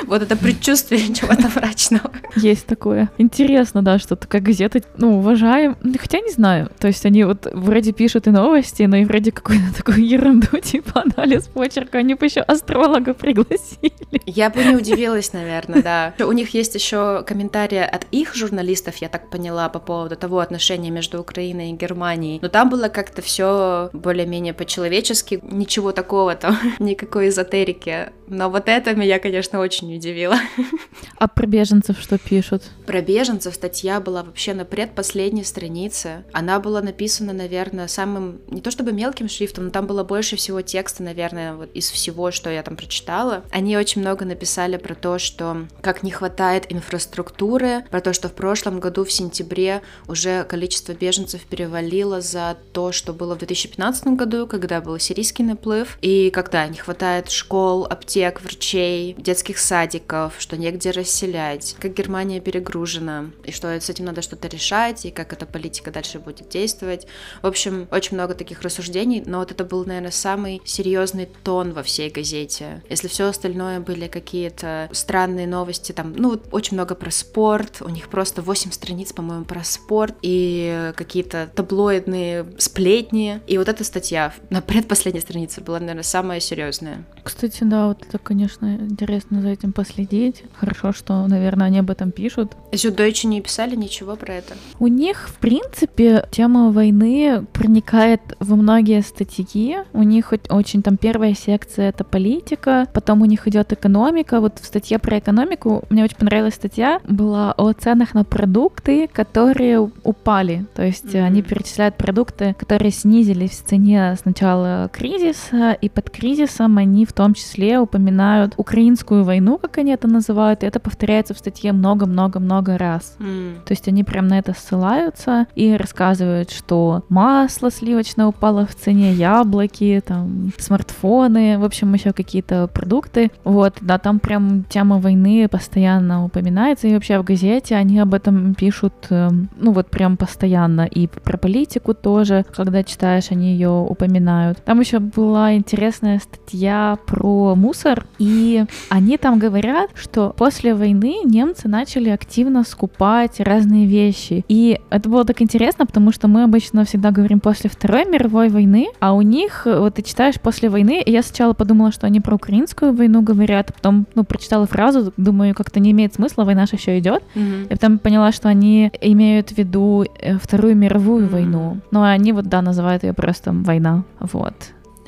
Вот 0.06 0.22
это 0.22 0.36
предчувствие 0.36 1.14
чего-то 1.14 1.48
мрачного. 1.54 2.10
Есть 2.36 2.66
такое. 2.66 3.10
Интересно, 3.18 3.82
да, 3.82 3.98
что 3.98 4.16
такая 4.16 4.40
газета, 4.40 4.82
ну, 4.96 5.18
уважаем. 5.18 5.76
Хотя 5.98 6.20
не 6.20 6.30
знаю. 6.30 6.70
То 6.78 6.88
есть 6.88 7.04
они 7.06 7.24
вот 7.24 7.46
вроде 7.52 7.92
пишут 7.92 8.26
и 8.26 8.30
новости, 8.30 8.82
но 8.84 8.96
и 8.96 9.04
вроде 9.04 9.32
какую-то 9.32 9.74
такую 9.76 10.06
ерунду, 10.06 10.58
типа 10.62 11.04
анализ 11.16 11.48
почерка. 11.48 11.98
Они 11.98 12.14
бы 12.14 12.26
еще 12.26 12.40
астролога 12.40 13.14
пригласили. 13.14 13.92
Я 14.26 14.50
бы 14.50 14.64
не 14.64 14.76
удивилась, 14.80 15.32
наверное, 15.32 15.82
да. 15.82 16.14
У 16.24 16.32
них 16.32 16.54
есть 16.54 16.74
еще 16.74 17.22
комментарии 17.26 17.78
от 17.78 18.06
их 18.10 18.34
журналистов, 18.34 18.96
я 18.96 19.08
так 19.08 19.30
поняла, 19.30 19.68
по 19.68 19.78
поводу 19.78 20.16
того 20.16 20.38
отношения 20.38 20.90
между 20.90 21.20
Украиной 21.20 21.70
и 21.70 21.74
Германией. 21.74 22.38
Но 22.42 22.48
там 22.48 22.70
было 22.70 22.88
как-то 22.88 23.22
все 23.22 23.90
более-менее 23.92 24.54
по-человечески. 24.54 25.40
Ничего 25.42 25.92
такого 25.92 26.34
там, 26.34 26.56
никакой 26.78 27.28
эзотерики. 27.28 28.10
Но 28.26 28.48
вот 28.48 28.68
это 28.68 28.94
меня, 28.94 29.18
конечно, 29.18 29.60
очень 29.60 29.89
очень 29.90 29.96
удивило. 29.96 30.36
А 31.16 31.28
про 31.28 31.46
беженцев 31.46 31.98
что 32.00 32.16
пишут? 32.16 32.62
Про 32.86 33.02
беженцев 33.02 33.54
статья 33.54 34.00
была 34.00 34.22
вообще 34.22 34.54
на 34.54 34.64
предпоследней 34.64 35.44
странице. 35.44 36.24
Она 36.32 36.58
была 36.60 36.80
написана, 36.80 37.34
наверное, 37.34 37.88
самым, 37.88 38.40
не 38.48 38.62
то 38.62 38.70
чтобы 38.70 38.92
мелким 38.92 39.28
шрифтом, 39.28 39.66
но 39.66 39.70
там 39.70 39.86
было 39.86 40.02
больше 40.02 40.36
всего 40.36 40.62
текста, 40.62 41.02
наверное, 41.02 41.54
вот 41.54 41.70
из 41.74 41.90
всего, 41.90 42.30
что 42.30 42.48
я 42.48 42.62
там 42.62 42.74
прочитала. 42.74 43.44
Они 43.50 43.76
очень 43.76 44.00
много 44.00 44.24
написали 44.24 44.78
про 44.78 44.94
то, 44.94 45.18
что 45.18 45.66
как 45.82 46.02
не 46.02 46.10
хватает 46.10 46.72
инфраструктуры, 46.72 47.84
про 47.90 48.00
то, 48.00 48.14
что 48.14 48.30
в 48.30 48.32
прошлом 48.32 48.80
году 48.80 49.04
в 49.04 49.12
сентябре 49.12 49.82
уже 50.08 50.44
количество 50.44 50.92
беженцев 50.92 51.42
перевалило 51.42 52.22
за 52.22 52.56
то, 52.72 52.92
что 52.92 53.12
было 53.12 53.34
в 53.34 53.38
2015 53.38 54.06
году, 54.08 54.46
когда 54.46 54.80
был 54.80 54.98
сирийский 54.98 55.42
наплыв, 55.42 55.98
и 56.00 56.30
когда 56.30 56.66
не 56.66 56.78
хватает 56.78 57.30
школ, 57.30 57.84
аптек, 57.84 58.40
врачей, 58.40 59.14
детских 59.18 59.58
садиков, 59.70 60.34
что 60.40 60.56
негде 60.56 60.90
расселять, 60.90 61.76
как 61.78 61.94
Германия 61.94 62.40
перегружена, 62.40 63.26
и 63.44 63.52
что 63.52 63.68
с 63.68 63.88
этим 63.88 64.04
надо 64.04 64.20
что-то 64.20 64.48
решать, 64.48 65.06
и 65.06 65.12
как 65.12 65.32
эта 65.32 65.46
политика 65.46 65.92
дальше 65.92 66.18
будет 66.18 66.48
действовать. 66.48 67.06
В 67.40 67.46
общем, 67.46 67.86
очень 67.92 68.16
много 68.16 68.34
таких 68.34 68.62
рассуждений, 68.62 69.22
но 69.24 69.38
вот 69.38 69.52
это 69.52 69.64
был, 69.64 69.84
наверное, 69.84 70.10
самый 70.10 70.60
серьезный 70.64 71.28
тон 71.44 71.72
во 71.72 71.84
всей 71.84 72.10
газете. 72.10 72.82
Если 72.90 73.06
все 73.06 73.28
остальное 73.28 73.78
были 73.78 74.08
какие-то 74.08 74.88
странные 74.90 75.46
новости, 75.46 75.92
там, 75.92 76.14
ну, 76.16 76.30
вот 76.30 76.48
очень 76.50 76.74
много 76.74 76.96
про 76.96 77.12
спорт, 77.12 77.80
у 77.80 77.90
них 77.90 78.08
просто 78.08 78.42
8 78.42 78.72
страниц, 78.72 79.12
по-моему, 79.12 79.44
про 79.44 79.62
спорт, 79.62 80.16
и 80.22 80.92
какие-то 80.96 81.48
таблоидные 81.54 82.44
сплетни. 82.58 83.40
И 83.46 83.56
вот 83.56 83.68
эта 83.68 83.84
статья 83.84 84.34
на 84.50 84.62
предпоследней 84.62 85.20
странице 85.20 85.60
была, 85.60 85.78
наверное, 85.78 86.02
самая 86.02 86.40
серьезная. 86.40 87.04
Кстати, 87.22 87.62
да, 87.62 87.86
вот 87.86 88.02
это, 88.04 88.18
конечно, 88.18 88.66
интересно 88.74 89.40
этим 89.60 89.72
последить. 89.72 90.44
Хорошо, 90.58 90.92
что, 90.92 91.26
наверное, 91.26 91.66
они 91.66 91.78
об 91.78 91.90
этом 91.90 92.10
пишут. 92.10 92.52
Зюдойчи 92.72 93.26
не 93.26 93.40
писали 93.40 93.76
ничего 93.76 94.16
про 94.16 94.34
это? 94.34 94.54
У 94.78 94.86
них, 94.86 95.28
в 95.28 95.38
принципе, 95.38 96.26
тема 96.30 96.70
войны 96.70 97.46
проникает 97.52 98.20
во 98.40 98.56
многие 98.56 99.02
статьи. 99.02 99.78
У 99.92 100.02
них 100.02 100.32
очень 100.48 100.82
там 100.82 100.96
первая 100.96 101.34
секция— 101.34 101.88
это 101.90 102.04
политика, 102.04 102.86
потом 102.92 103.22
у 103.22 103.26
них 103.26 103.46
идет 103.46 103.72
экономика. 103.72 104.40
Вот 104.40 104.58
в 104.58 104.64
статье 104.64 104.98
про 104.98 105.18
экономику 105.18 105.84
мне 105.90 106.04
очень 106.04 106.16
понравилась 106.16 106.54
статья, 106.54 107.00
была 107.06 107.52
о 107.52 107.72
ценах 107.72 108.14
на 108.14 108.24
продукты, 108.24 109.08
которые 109.08 109.90
упали. 110.04 110.66
То 110.74 110.82
есть 110.82 111.14
mm-hmm. 111.14 111.22
они 111.22 111.42
перечисляют 111.42 111.96
продукты, 111.96 112.54
которые 112.58 112.90
снизились 112.90 113.50
в 113.50 113.64
цене 113.64 114.16
с 114.16 114.24
начала 114.24 114.88
кризиса, 114.92 115.72
и 115.72 115.88
под 115.88 116.10
кризисом 116.10 116.78
они 116.78 117.04
в 117.04 117.12
том 117.12 117.34
числе 117.34 117.78
упоминают 117.78 118.54
украинскую 118.56 119.24
войну, 119.24 119.49
как 119.58 119.78
они 119.78 119.92
это 119.92 120.08
называют, 120.08 120.62
и 120.62 120.66
это 120.66 120.80
повторяется 120.80 121.34
в 121.34 121.38
статье 121.38 121.72
много-много-много 121.72 122.78
раз. 122.78 123.16
Mm. 123.18 123.64
То 123.64 123.72
есть 123.72 123.88
они 123.88 124.04
прям 124.04 124.28
на 124.28 124.38
это 124.38 124.54
ссылаются 124.54 125.46
и 125.54 125.74
рассказывают, 125.76 126.50
что 126.50 127.04
масло 127.08 127.70
сливочное 127.70 128.26
упало 128.26 128.66
в 128.66 128.74
цене, 128.74 129.12
яблоки, 129.12 130.02
там, 130.06 130.52
смартфоны, 130.58 131.58
в 131.58 131.64
общем, 131.64 131.92
еще 131.94 132.12
какие-то 132.12 132.68
продукты. 132.68 133.30
Вот, 133.44 133.76
да, 133.80 133.98
там 133.98 134.18
прям 134.20 134.64
тема 134.64 134.98
войны 134.98 135.48
постоянно 135.48 136.24
упоминается, 136.24 136.88
и 136.88 136.94
вообще 136.94 137.18
в 137.18 137.24
газете 137.24 137.76
они 137.76 137.98
об 137.98 138.14
этом 138.14 138.54
пишут, 138.54 138.92
эм, 139.10 139.48
ну 139.56 139.72
вот 139.72 139.90
прям 139.90 140.16
постоянно, 140.16 140.82
и 140.82 141.06
про 141.06 141.36
политику 141.36 141.94
тоже, 141.94 142.44
когда 142.54 142.82
читаешь, 142.82 143.30
они 143.30 143.52
ее 143.52 143.70
упоминают. 143.70 144.62
Там 144.64 144.80
еще 144.80 144.98
была 144.98 145.54
интересная 145.54 146.18
статья 146.18 146.98
про 147.06 147.54
мусор, 147.54 148.06
и 148.18 148.64
они 148.88 149.18
там 149.18 149.38
говорят, 149.40 149.90
что 149.94 150.34
после 150.36 150.74
войны 150.74 151.24
немцы 151.24 151.68
начали 151.68 152.10
активно 152.10 152.62
скупать 152.64 153.40
разные 153.40 153.86
вещи. 153.86 154.44
И 154.48 154.78
это 154.90 155.08
было 155.08 155.24
так 155.24 155.42
интересно, 155.42 155.86
потому 155.86 156.12
что 156.12 156.28
мы 156.28 156.44
обычно 156.44 156.84
всегда 156.84 157.10
говорим 157.10 157.40
после 157.40 157.68
Второй 157.68 158.04
мировой 158.04 158.48
войны, 158.48 158.88
а 159.00 159.14
у 159.14 159.22
них, 159.22 159.62
вот 159.64 159.94
ты 159.94 160.02
читаешь 160.02 160.40
после 160.40 160.68
войны, 160.68 161.02
и 161.04 161.10
я 161.10 161.22
сначала 161.22 161.54
подумала, 161.54 161.90
что 161.90 162.06
они 162.06 162.20
про 162.20 162.36
украинскую 162.36 162.92
войну 162.92 163.22
говорят, 163.22 163.70
а 163.70 163.72
потом, 163.72 164.06
ну, 164.14 164.24
прочитала 164.24 164.66
фразу, 164.66 165.12
думаю, 165.16 165.54
как-то 165.54 165.80
не 165.80 165.90
имеет 165.90 166.14
смысла, 166.14 166.44
война 166.44 166.66
же 166.66 166.76
еще 166.76 166.98
идет. 166.98 167.22
Mm-hmm. 167.34 167.64
И 167.64 167.68
потом 167.70 167.98
поняла, 167.98 168.32
что 168.32 168.48
они 168.48 168.92
имеют 169.00 169.50
в 169.50 169.58
виду 169.58 170.04
э, 170.20 170.38
Вторую 170.38 170.76
мировую 170.76 171.26
mm-hmm. 171.26 171.30
войну. 171.30 171.78
Но 171.90 172.02
они 172.02 172.32
вот, 172.32 172.46
да, 172.46 172.62
называют 172.62 173.02
ее 173.02 173.12
просто 173.12 173.52
война. 173.52 174.04
Вот. 174.20 174.54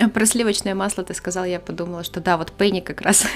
Про 0.09 0.27
сливочное 0.27 0.75
масло 0.75 1.05
ты 1.05 1.15
сказал, 1.15 1.45
я 1.45 1.61
подумала, 1.61 2.05
что 2.05 2.21
да, 2.21 2.37
вот 2.37 2.53
Пенни 2.53 2.81
как 2.81 3.01
раз 3.03 3.27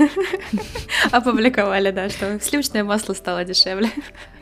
опубликовали, 1.12 1.90
да, 1.90 2.08
что 2.08 2.38
сливочное 2.40 2.84
масло 2.84 3.14
стало 3.14 3.44
дешевле. 3.44 3.90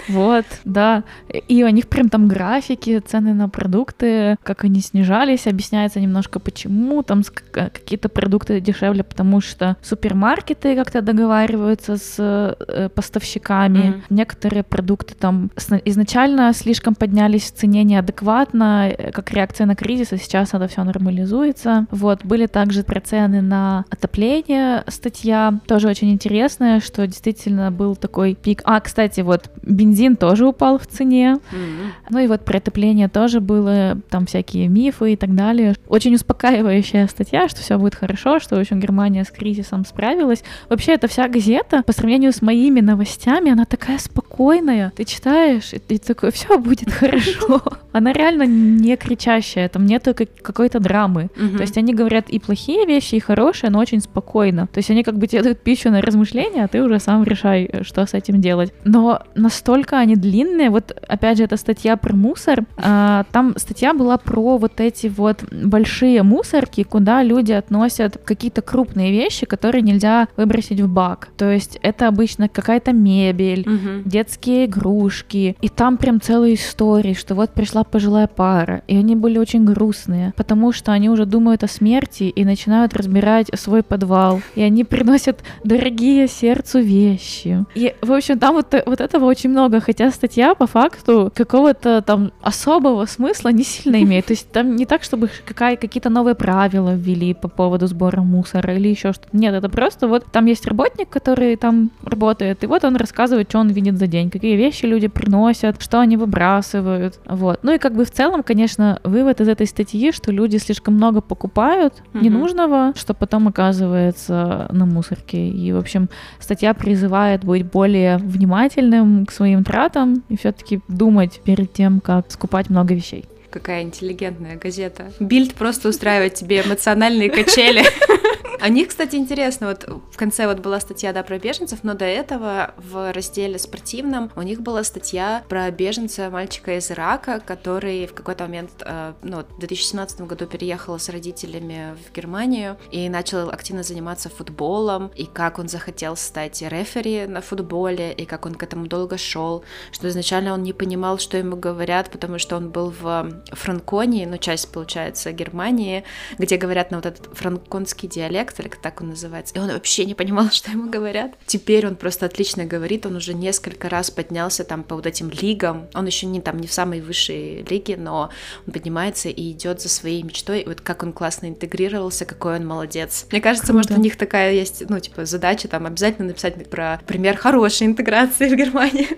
Вот, 0.09 0.45
да. 0.65 1.05
И 1.49 1.65
у 1.65 1.69
них 1.69 1.89
прям 1.89 2.09
там 2.09 2.29
графики, 2.29 3.01
цены 3.01 3.35
на 3.35 3.49
продукты, 3.49 4.37
как 4.43 4.65
они 4.65 4.81
снижались, 4.81 5.47
объясняется 5.47 6.01
немножко 6.01 6.41
почему. 6.41 7.03
Там 7.03 7.23
какие-то 7.53 8.09
продукты 8.09 8.61
дешевле, 8.61 9.03
потому 9.03 9.41
что 9.41 9.77
супермаркеты 9.83 10.77
как-то 10.77 11.01
договариваются 11.01 11.97
с 11.97 12.17
э, 12.19 12.89
поставщиками. 12.95 13.79
Mm-hmm. 13.79 14.03
Некоторые 14.11 14.63
продукты 14.63 15.15
там 15.15 15.51
изначально 15.85 16.53
слишком 16.53 16.95
поднялись 16.95 17.45
в 17.45 17.55
цене 17.55 17.85
неадекватно, 17.85 18.89
э, 18.89 19.11
как 19.13 19.31
реакция 19.33 19.67
на 19.67 19.75
кризис, 19.75 20.13
а 20.13 20.19
сейчас 20.19 20.55
это 20.55 20.69
все 20.69 20.85
нормализуется. 20.85 21.87
Вот, 21.91 22.14
были 22.23 22.47
также 22.47 22.83
про 22.83 23.01
цены 23.01 23.41
на 23.41 23.85
отопление 23.91 24.85
статья, 24.89 25.59
тоже 25.67 25.89
очень 25.89 26.11
интересная, 26.11 26.81
что 26.81 27.07
действительно 27.07 27.71
был 27.71 27.97
такой 27.97 28.35
пик. 28.35 28.63
А, 28.65 28.81
кстати, 28.81 29.21
вот 29.21 29.51
бензин 29.63 30.17
тоже 30.17 30.47
упал 30.47 30.79
в 30.79 30.87
цене. 30.87 31.39
Mm-hmm. 31.53 32.11
Ну 32.11 32.19
и 32.19 32.27
вот 32.27 32.45
про 32.45 32.59
отопление 32.59 33.09
тоже 33.09 33.41
было, 33.41 33.99
там 34.11 34.27
всякие 34.27 34.69
мифы 34.69 35.15
и 35.15 35.17
так 35.17 35.35
далее. 35.35 35.75
Очень 35.89 36.15
успокаивающая 36.15 37.07
статья, 37.07 37.49
что 37.49 37.61
все 37.61 37.79
будет 37.79 37.95
хорошо, 37.95 38.39
что, 38.39 38.57
в 38.57 38.61
общем, 38.61 38.81
Германия 38.81 39.25
с 39.25 39.31
кризисом 39.31 39.85
справилась. 39.85 40.43
Вообще, 40.69 40.93
эта 40.93 41.09
вся 41.09 41.29
газета, 41.29 41.83
по 41.83 41.93
сравнению 41.93 42.33
с 42.33 42.43
моими 42.43 42.81
новостями, 42.81 43.51
она 43.51 43.65
такая 43.65 43.99
спокойная. 43.99 44.93
Ты 44.97 45.05
читаешь, 45.05 45.73
и 45.73 45.79
ты 45.79 45.99
такой, 45.99 46.31
все 46.33 46.59
будет 46.59 46.93
хорошо. 46.93 47.63
Она 47.93 48.13
реально 48.13 48.45
не 48.45 48.97
кричащая, 48.97 49.69
там 49.69 49.87
нету 49.87 50.15
какой-то 50.43 50.81
драмы. 50.81 51.29
То 51.35 51.63
есть 51.63 51.79
они 51.79 51.94
говорят 51.95 52.29
и 52.29 52.39
плохие 52.39 52.87
вещи, 52.87 53.17
и 53.17 53.21
хорошие, 53.21 53.71
но 53.71 53.79
очень 53.79 54.01
спокойно. 54.01 54.67
То 54.67 54.79
есть 54.79 54.91
они 54.91 55.03
как 55.03 55.19
бы 55.19 55.27
тебе 55.27 55.43
дают 55.43 55.61
пищу 55.61 55.91
на 55.91 56.01
размышления, 56.01 56.65
а 56.65 56.69
ты 56.69 56.83
уже 56.83 56.99
сам 56.99 57.25
решай, 57.25 57.71
что 57.83 58.07
с 58.07 58.15
этим 58.15 58.41
делать. 58.41 58.73
Но 58.85 59.23
настолько 59.35 59.99
они 59.99 60.17
длинные, 60.17 60.71
вот 60.71 60.97
опять 61.09 61.39
же, 61.39 61.45
эта 61.45 61.57
статья 61.57 61.97
про 61.97 62.15
мусор, 62.15 62.65
а, 62.77 63.25
там 63.33 63.55
статья 63.57 63.95
была 63.95 64.19
про 64.19 64.59
вот 64.59 64.81
эти 64.81 65.07
вот 65.07 65.45
большие 65.51 66.23
мусорки, 66.23 66.83
куда 66.83 67.23
люди 67.23 67.53
относят 67.53 68.19
какие-то 68.25 68.63
крупные 68.63 69.11
вещи, 69.13 69.47
которые 69.47 69.83
нельзя 69.83 70.29
выбросить 70.37 70.81
в 70.81 70.89
бак. 70.89 71.29
То 71.37 71.51
есть 71.51 71.79
это 71.83 72.09
обычно 72.09 72.49
какая-то 72.49 72.93
мебель, 72.93 73.67
угу. 73.69 74.09
детские 74.09 74.67
игрушки, 74.67 75.57
и 75.61 75.69
там 75.69 75.97
прям 75.97 76.21
целые 76.21 76.55
истории, 76.55 77.15
что 77.15 77.35
вот 77.35 77.51
пришла 77.51 77.85
пожилая 77.85 78.27
пара, 78.27 78.83
и 78.89 78.97
они 78.97 79.17
были 79.17 79.39
очень 79.39 79.65
грустные, 79.65 80.33
потому 80.37 80.73
что 80.73 80.93
они 80.93 81.11
уже 81.11 81.27
думают 81.27 81.65
о 81.65 81.69
смерти 81.69 81.84
и 81.85 82.45
начинают 82.45 82.95
разбирать 82.95 83.49
свой 83.55 83.83
подвал, 83.83 84.41
и 84.55 84.63
они 84.63 84.85
приносят 84.85 85.43
дорогие 85.65 86.27
сердцу 86.29 86.81
вещи. 86.81 87.65
И, 87.75 87.95
в 88.01 88.13
общем, 88.13 88.39
там 88.39 88.55
вот, 88.55 88.75
вот 88.87 89.01
этого 89.01 89.27
очень 89.27 89.51
много, 89.51 89.81
хотя 89.81 90.11
статья 90.11 90.55
по 90.55 90.67
факту 90.67 91.31
какого-то 91.35 92.03
там 92.03 92.33
особого 92.43 93.07
смысла 93.07 93.51
не 93.51 93.65
сильно 93.65 94.03
имеет. 94.03 94.27
То 94.27 94.33
есть 94.33 94.51
там 94.51 94.77
не 94.77 94.87
так, 94.87 95.03
чтобы 95.03 95.31
какая, 95.45 95.77
какие-то 95.77 96.11
новые 96.11 96.35
правила 96.35 96.95
ввели 96.95 97.35
по 97.35 97.49
поводу 97.49 97.87
сбора 97.87 98.23
мусора 98.23 98.75
или 98.75 98.89
еще 98.89 99.13
что-то. 99.13 99.29
Нет, 99.33 99.55
это 99.55 99.69
просто 99.69 100.09
вот 100.09 100.25
там 100.33 100.47
есть 100.47 100.67
работник, 100.67 101.09
который 101.09 101.57
там 101.57 101.91
работает, 102.03 102.65
и 102.65 102.67
вот 102.67 102.85
он 102.85 102.97
рассказывает, 102.97 103.49
что 103.51 103.59
он 103.59 103.69
видит 103.69 103.99
за 103.99 104.07
день, 104.07 104.31
какие 104.31 104.57
вещи 104.57 104.87
люди 104.87 105.09
приносят, 105.09 105.83
что 105.83 106.01
они 106.01 106.17
выбрасывают. 106.17 107.21
Вот. 107.27 107.61
Ну 107.63 107.75
и 107.75 107.79
как 107.79 107.95
бы 107.95 108.05
в 108.05 108.11
целом, 108.11 108.43
конечно, 108.43 109.01
вывод 109.05 109.41
из 109.41 109.49
этой 109.49 109.67
статьи, 109.67 110.13
что 110.13 110.33
люди 110.33 110.57
слишком 110.57 110.95
много 110.95 111.21
покупают 111.21 111.74
mm-hmm. 111.75 112.23
ненужного, 112.23 112.93
что 112.97 113.15
потом 113.15 113.49
оказывается 113.49 114.69
на 114.71 114.87
мусорке. 114.87 115.49
И, 115.49 115.73
в 115.73 115.79
общем, 115.79 116.09
статья 116.39 116.75
призывает 116.75 117.45
быть 117.45 117.65
более 117.65 118.19
внимательным 118.19 119.27
к 119.27 119.33
своим 119.33 119.65
тратам 119.65 120.23
и 120.29 120.37
все-таки 120.37 120.81
думать 120.89 121.41
перед 121.45 121.73
тем, 121.73 122.01
как 122.01 122.31
скупать 122.31 122.71
много 122.71 122.95
вещей 122.95 123.25
какая 123.51 123.83
интеллигентная 123.85 124.57
газета. 124.57 125.13
Бильд 125.21 125.55
просто 125.55 125.89
устраивает 125.89 126.35
тебе 126.35 126.63
эмоциональные 126.63 127.31
качели. 127.31 127.85
О 128.61 128.69
них, 128.69 128.89
кстати, 128.89 129.15
интересно, 129.15 129.69
вот 129.69 129.89
в 130.15 130.17
конце 130.17 130.47
вот 130.47 130.61
была 130.61 130.79
статья, 130.79 131.13
да, 131.13 131.25
про 131.25 131.41
беженцев, 131.41 131.81
но 131.83 131.95
до 131.95 132.05
этого 132.05 132.73
в 132.77 133.13
разделе 133.13 133.59
спортивном 133.59 134.31
у 134.37 134.43
них 134.43 134.61
была 134.61 134.85
статья 134.85 135.43
про 135.49 135.69
беженца, 135.73 136.31
мальчика 136.31 136.79
из 136.79 136.89
Ирака, 136.93 137.41
который 137.41 138.07
в 138.07 138.15
какой-то 138.15 138.45
момент, 138.45 138.71
э, 138.87 139.15
ну, 139.25 139.39
в 139.41 139.59
2017 139.59 140.21
году 140.21 140.47
переехал 140.47 141.01
с 141.01 141.09
родителями 141.09 141.97
в 141.97 142.15
Германию 142.15 142.77
и 142.93 143.09
начал 143.09 143.51
активно 143.51 143.83
заниматься 143.83 144.29
футболом, 144.29 145.11
и 145.17 145.27
как 145.27 145.59
он 145.59 145.67
захотел 145.67 146.15
стать 146.15 146.63
рефери 146.63 147.27
на 147.27 147.41
футболе, 147.41 148.13
и 148.13 148.25
как 148.25 148.47
он 148.47 148.55
к 148.55 148.63
этому 148.63 148.87
долго 148.87 149.19
шел, 149.19 149.65
что 149.91 150.09
изначально 150.09 150.55
он 150.55 150.63
не 150.63 150.73
понимал, 150.73 151.19
что 151.19 151.39
ему 151.39 151.57
говорят, 151.57 152.13
потому 152.13 152.39
что 152.39 152.55
он 152.57 152.71
был 152.71 152.95
в 152.97 153.43
Франконии, 153.51 154.27
ну, 154.27 154.39
часть, 154.39 154.71
получается, 154.71 155.33
Германии, 155.33 156.05
где 156.39 156.57
говорят 156.57 156.93
на 156.93 156.99
вот 156.99 157.07
этот 157.07 157.37
франконский 157.37 158.09
диалект, 158.09 158.61
или 158.61 158.69
так 158.69 159.01
он 159.01 159.09
называется, 159.09 159.57
и 159.57 159.59
он 159.59 159.73
вообще 159.73 160.04
не 160.05 160.15
понимал, 160.15 160.51
что 160.53 160.71
ему 160.71 160.91
говорят. 160.91 161.33
Теперь 161.47 161.87
он 161.87 161.97
просто 161.97 162.27
отлично 162.27 162.65
говорит, 162.65 163.07
он 163.07 163.17
уже 163.17 163.35
несколько 163.35 163.89
раз 163.89 164.11
поднялся 164.11 164.65
там 164.65 164.83
по 164.83 164.97
вот 164.97 165.07
этим 165.07 165.31
лигам, 165.31 165.89
он 165.95 166.07
еще 166.07 166.27
не 166.27 166.41
там 166.41 166.59
не 166.59 166.67
в 166.67 166.73
самой 166.73 167.01
высшей 167.01 167.63
лиге, 167.69 167.97
но 167.97 168.31
он 168.67 168.73
поднимается 168.73 169.29
и 169.29 169.53
идет 169.53 169.81
за 169.81 169.89
своей 169.89 170.23
мечтой, 170.23 170.61
и 170.61 170.69
вот 170.69 170.81
как 170.81 171.03
он 171.03 171.13
классно 171.13 171.49
интегрировался, 171.49 172.25
какой 172.25 172.57
он 172.57 172.67
молодец. 172.67 173.27
Мне 173.31 173.41
кажется, 173.41 173.73
Круто. 173.73 173.77
может, 173.77 173.91
у 173.99 174.01
них 174.01 174.17
такая 174.17 174.53
есть, 174.53 174.89
ну, 174.89 174.99
типа, 174.99 175.25
задача 175.25 175.69
там 175.69 175.87
обязательно 175.87 176.29
написать 176.29 176.69
про 176.69 177.01
пример 177.07 177.37
хорошей 177.37 177.87
интеграции 177.87 178.49
в 178.55 178.57
Германии, 178.57 179.09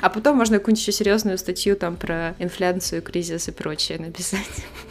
а 0.00 0.08
потом 0.08 0.36
можно 0.36 0.58
какую-нибудь 0.58 0.80
еще 0.80 0.92
серьезную 0.92 1.38
статью 1.38 1.76
там 1.76 1.96
про 1.96 2.34
инфляцию, 2.38 3.02
кризис 3.02 3.48
и 3.48 3.52
прочее 3.52 3.98
написать. 3.98 4.38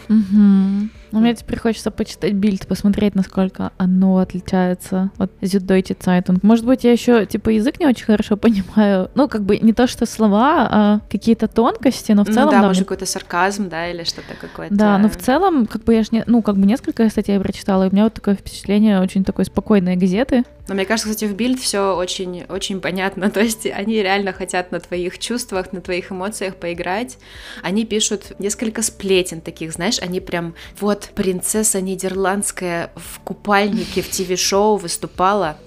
Угу. 0.10 0.90
Ну, 1.12 1.20
мне 1.20 1.34
теперь 1.36 1.60
хочется 1.60 1.92
почитать 1.92 2.34
бильд, 2.34 2.68
посмотреть, 2.68 3.16
насколько 3.16 3.72
оно 3.78 4.18
отличается 4.18 5.12
от 5.18 5.32
Süddeutsche 5.42 5.98
Zeitung. 5.98 6.40
Может 6.42 6.66
быть, 6.66 6.84
я 6.84 6.92
еще, 6.92 7.26
типа, 7.26 7.50
язык 7.50 7.80
не 7.80 7.86
очень 7.86 8.06
хорошо 8.06 8.38
понимаю. 8.38 9.10
Ну, 9.16 9.28
как 9.28 9.44
бы 9.44 9.58
не 9.58 9.74
то, 9.74 9.88
что 9.88 10.06
слова, 10.06 10.68
а 10.70 11.00
какие-то 11.10 11.48
тонкости, 11.48 12.12
но 12.12 12.24
в 12.24 12.28
ну 12.28 12.34
целом... 12.34 12.48
Ну, 12.48 12.52
да, 12.52 12.62
да 12.62 12.68
может, 12.68 12.82
мне... 12.82 12.86
какой-то 12.86 13.06
сарказм, 13.06 13.70
да, 13.70 13.90
или 13.90 14.04
что-то 14.04 14.34
какое-то... 14.40 14.76
Да, 14.76 14.98
но 14.98 15.10
в 15.10 15.18
целом, 15.18 15.66
как 15.66 15.84
бы 15.84 15.94
я 15.94 16.04
ж 16.04 16.12
не... 16.12 16.24
Ну, 16.28 16.42
как 16.42 16.58
бы 16.58 16.66
несколько 16.66 17.10
статей 17.10 17.40
прочитала, 17.40 17.86
и 17.86 17.90
у 17.90 17.92
меня 17.92 18.04
вот 18.04 18.14
такое 18.14 18.36
впечатление 18.36 19.02
очень 19.02 19.24
такой 19.24 19.46
спокойной 19.46 19.96
газеты. 19.96 20.44
Но 20.68 20.76
мне 20.76 20.86
кажется, 20.86 21.10
кстати, 21.10 21.30
в 21.30 21.36
Бильд 21.36 21.60
все 21.60 21.96
очень, 21.96 22.44
очень 22.50 22.82
понятно. 22.82 23.30
То 23.32 23.42
есть 23.42 23.66
они 23.66 24.02
реально 24.02 24.34
хотят 24.34 24.72
на 24.72 24.80
твоих 24.80 25.18
чувствах, 25.20 25.72
на 25.72 25.82
твоих 25.82 26.12
эмоциях 26.12 26.56
поиграть. 26.56 27.18
Они 27.64 27.86
пишут 27.86 28.34
несколько 28.40 28.82
сплетен 28.82 29.42
таких, 29.42 29.72
знаешь, 29.72 29.97
они 30.00 30.20
прям 30.20 30.56
вот 30.80 31.10
принцесса 31.16 31.82
нидерландская 31.82 32.92
в 32.96 33.20
купальнике 33.20 34.02
в 34.02 34.10
ТВ-шоу 34.10 34.78
выступала 34.78 35.58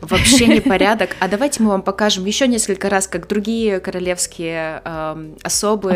вообще 0.00 0.46
непорядок. 0.46 1.16
А 1.20 1.28
давайте 1.28 1.62
мы 1.62 1.70
вам 1.70 1.82
покажем 1.82 2.24
еще 2.24 2.48
несколько 2.48 2.88
раз, 2.88 3.06
как 3.06 3.28
другие 3.28 3.80
королевские 3.80 4.82
э, 4.84 5.32
особы, 5.42 5.92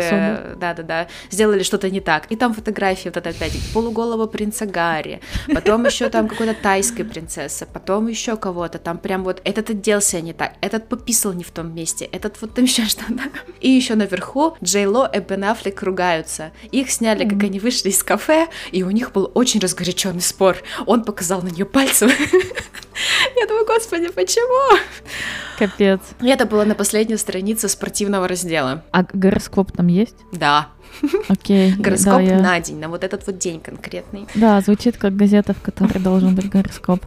да-да-да, 0.59 1.07
сделали 1.29 1.63
что-то 1.63 1.89
не 1.89 1.99
так. 1.99 2.31
И 2.31 2.35
там 2.35 2.53
фотографии 2.53 3.09
вот 3.09 3.17
это 3.17 3.29
опять 3.29 3.53
полуголого 3.73 4.27
принца 4.27 4.65
Гарри, 4.65 5.21
потом 5.53 5.85
еще 5.85 6.09
там 6.09 6.27
какой-то 6.27 6.53
тайской 6.53 7.05
принцессы, 7.05 7.65
потом 7.71 8.07
еще 8.07 8.37
кого-то, 8.37 8.77
там 8.77 8.97
прям 8.97 9.23
вот 9.23 9.41
этот 9.43 9.69
оделся 9.69 10.21
не 10.21 10.33
так, 10.33 10.53
этот 10.61 10.87
пописал 10.87 11.33
не 11.33 11.43
в 11.43 11.51
том 11.51 11.73
месте, 11.73 12.05
этот 12.05 12.41
вот 12.41 12.53
там 12.53 12.65
еще 12.65 12.85
что-то. 12.85 13.23
И 13.59 13.69
еще 13.69 13.95
наверху 13.95 14.55
Джей 14.63 14.85
Ло 14.85 15.09
и 15.13 15.19
Бен 15.19 15.43
Аффлек 15.43 15.81
ругаются. 15.83 16.51
Их 16.71 16.91
сняли, 16.91 17.27
как 17.27 17.43
они 17.43 17.59
вышли 17.59 17.89
из 17.89 18.03
кафе, 18.03 18.47
и 18.71 18.83
у 18.83 18.91
них 18.91 19.11
был 19.11 19.31
очень 19.33 19.59
разгоряченный 19.59 20.21
спор. 20.21 20.57
Он 20.85 21.03
показал 21.03 21.41
на 21.41 21.49
нее 21.49 21.65
пальцем. 21.65 22.09
Я 23.35 23.47
думаю, 23.51 23.65
господи, 23.65 24.09
почему? 24.09 24.79
Капец. 25.57 25.99
И 26.21 26.29
это 26.29 26.45
было 26.45 26.63
на 26.63 26.75
последней 26.75 27.17
странице 27.17 27.67
спортивного 27.69 28.27
раздела. 28.27 28.83
А 28.91 29.03
гороскоп 29.03 29.71
там 29.71 29.87
есть? 29.87 30.15
Да. 30.31 30.69
Окей. 31.27 31.73
Гороскоп 31.77 32.13
да, 32.13 32.21
я... 32.21 32.39
на 32.39 32.59
день, 32.59 32.79
на 32.79 32.89
вот 32.89 33.03
этот 33.03 33.25
вот 33.27 33.37
день 33.37 33.59
конкретный. 33.59 34.27
Да, 34.35 34.61
звучит 34.61 34.97
как 34.97 35.15
газета, 35.15 35.53
в 35.53 35.61
которой 35.61 35.99
должен 35.99 36.35
быть 36.35 36.49
гороскоп. 36.49 37.05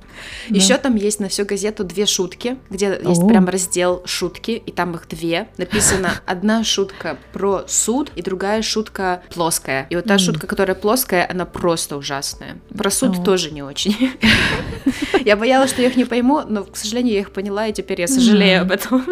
Еще 0.48 0.78
там 0.78 0.96
есть 0.96 1.20
на 1.20 1.28
всю 1.28 1.44
газету 1.44 1.84
две 1.84 2.06
шутки, 2.06 2.56
где 2.70 2.98
есть 3.04 3.26
прям 3.26 3.48
раздел 3.48 4.02
шутки, 4.06 4.52
и 4.52 4.72
там 4.72 4.94
их 4.94 5.08
две. 5.08 5.48
Написано 5.56 6.10
одна 6.26 6.64
шутка 6.64 7.18
про 7.32 7.64
суд 7.66 8.10
и 8.14 8.22
другая 8.22 8.62
шутка 8.62 9.22
плоская. 9.32 9.86
И 9.90 9.96
вот 9.96 10.04
та 10.04 10.18
шутка, 10.18 10.46
которая 10.46 10.74
плоская, 10.74 11.26
она 11.30 11.44
просто 11.44 11.96
ужасная. 11.96 12.56
Про 12.76 12.90
суд 12.90 13.24
тоже 13.24 13.50
не 13.50 13.62
очень. 13.62 13.94
Я 15.24 15.36
боялась, 15.36 15.70
что 15.70 15.80
я 15.80 15.88
их 15.88 15.96
не 15.96 16.04
пойму, 16.04 16.42
но, 16.46 16.64
к 16.64 16.76
сожалению, 16.76 17.14
я 17.14 17.20
их 17.20 17.30
поняла, 17.30 17.66
и 17.66 17.72
теперь 17.72 18.00
я 18.00 18.06
сожалею 18.06 18.62
об 18.62 18.72
этом. 18.72 19.06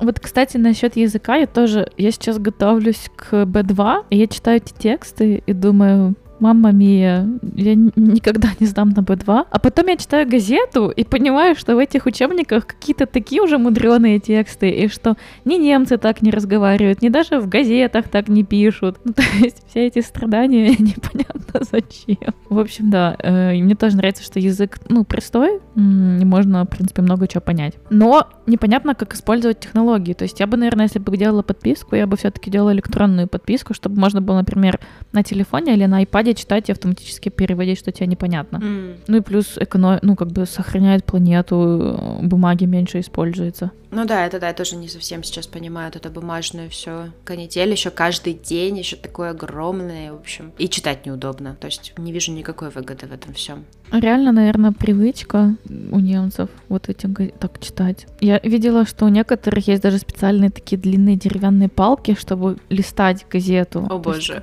Вот, 0.00 0.20
кстати, 0.20 0.56
насчет 0.56 0.96
языка 0.96 1.36
я 1.36 1.46
тоже, 1.46 1.90
я 1.96 2.10
сейчас 2.10 2.38
готовлюсь 2.38 3.10
к 3.16 3.42
B2, 3.42 4.06
и 4.10 4.16
я 4.16 4.27
читаю 4.28 4.58
эти 4.58 4.72
тексты 4.72 5.42
и 5.44 5.52
думаю, 5.52 6.14
мама 6.40 6.72
мия, 6.72 7.28
я 7.54 7.74
никогда 7.74 8.48
не 8.60 8.66
сдам 8.66 8.90
на 8.90 9.00
Б2. 9.00 9.46
А 9.50 9.58
потом 9.58 9.86
я 9.88 9.96
читаю 9.96 10.28
газету 10.28 10.90
и 10.90 11.04
понимаю, 11.04 11.56
что 11.56 11.74
в 11.74 11.78
этих 11.78 12.06
учебниках 12.06 12.66
какие-то 12.66 13.06
такие 13.06 13.42
уже 13.42 13.58
мудреные 13.58 14.18
тексты, 14.20 14.70
и 14.70 14.88
что 14.88 15.16
ни 15.44 15.56
немцы 15.56 15.98
так 15.98 16.22
не 16.22 16.30
разговаривают, 16.30 17.02
ни 17.02 17.08
даже 17.08 17.40
в 17.40 17.48
газетах 17.48 18.08
так 18.08 18.28
не 18.28 18.44
пишут. 18.44 18.98
Ну, 19.04 19.12
то 19.16 19.22
есть 19.40 19.62
все 19.68 19.86
эти 19.86 20.00
страдания 20.00 20.68
непонятно 20.78 21.60
зачем. 21.70 22.34
В 22.48 22.58
общем, 22.58 22.90
да, 22.90 23.16
э, 23.18 23.54
мне 23.54 23.74
тоже 23.74 23.96
нравится, 23.96 24.22
что 24.22 24.38
язык, 24.38 24.78
ну, 24.88 25.04
простой, 25.04 25.60
и 25.76 25.80
можно, 26.24 26.64
в 26.64 26.68
принципе, 26.68 27.02
много 27.02 27.26
чего 27.26 27.40
понять. 27.40 27.74
Но 27.90 28.28
непонятно, 28.46 28.94
как 28.94 29.14
использовать 29.14 29.60
технологии. 29.60 30.12
То 30.12 30.24
есть 30.24 30.40
я 30.40 30.46
бы, 30.46 30.56
наверное, 30.56 30.86
если 30.86 30.98
бы 30.98 31.16
делала 31.16 31.42
подписку, 31.42 31.96
я 31.96 32.06
бы 32.06 32.16
все-таки 32.16 32.50
делала 32.50 32.72
электронную 32.72 33.28
подписку, 33.28 33.74
чтобы 33.74 33.98
можно 33.98 34.20
было, 34.20 34.36
например, 34.36 34.80
на 35.12 35.22
телефоне 35.22 35.74
или 35.74 35.86
на 35.86 36.02
iPad 36.02 36.27
читать 36.34 36.68
и 36.68 36.72
автоматически 36.72 37.28
переводить, 37.28 37.78
что 37.78 37.92
тебе 37.92 38.06
непонятно. 38.06 38.58
Mm. 38.58 38.96
Ну 39.06 39.16
и 39.16 39.20
плюс 39.20 39.58
эконом, 39.58 39.98
ну 40.02 40.16
как 40.16 40.28
бы 40.28 40.46
сохраняет 40.46 41.04
планету, 41.04 42.18
бумаги 42.22 42.64
меньше 42.64 43.00
используется. 43.00 43.70
Ну 43.90 44.04
да, 44.04 44.26
это 44.26 44.38
да, 44.38 44.48
я 44.48 44.54
тоже 44.54 44.76
не 44.76 44.88
совсем 44.88 45.22
сейчас 45.22 45.46
понимаю, 45.46 45.90
это 45.94 46.10
бумажное 46.10 46.68
все 46.68 47.10
канитель 47.24 47.70
еще 47.70 47.90
каждый 47.90 48.34
день, 48.34 48.78
еще 48.78 48.96
такое 48.96 49.30
огромное, 49.30 50.12
в 50.12 50.16
общем. 50.16 50.52
И 50.58 50.68
читать 50.68 51.06
неудобно. 51.06 51.56
То 51.58 51.66
есть 51.66 51.94
не 51.96 52.12
вижу 52.12 52.32
никакой 52.32 52.70
выгоды 52.70 53.06
в 53.06 53.12
этом 53.12 53.32
всем. 53.32 53.64
Реально, 53.92 54.32
наверное, 54.32 54.72
привычка 54.72 55.54
у 55.90 55.98
немцев 55.98 56.48
вот 56.68 56.88
этим 56.88 57.14
так 57.14 57.58
читать. 57.60 58.06
Я 58.20 58.38
видела, 58.38 58.84
что 58.84 59.06
у 59.06 59.08
некоторых 59.08 59.66
есть 59.68 59.82
даже 59.82 59.98
специальные 59.98 60.50
такие 60.50 60.80
длинные 60.80 61.16
деревянные 61.16 61.68
палки, 61.68 62.16
чтобы 62.18 62.58
листать 62.68 63.26
газету. 63.30 63.86
О 63.88 63.98
боже. 63.98 64.42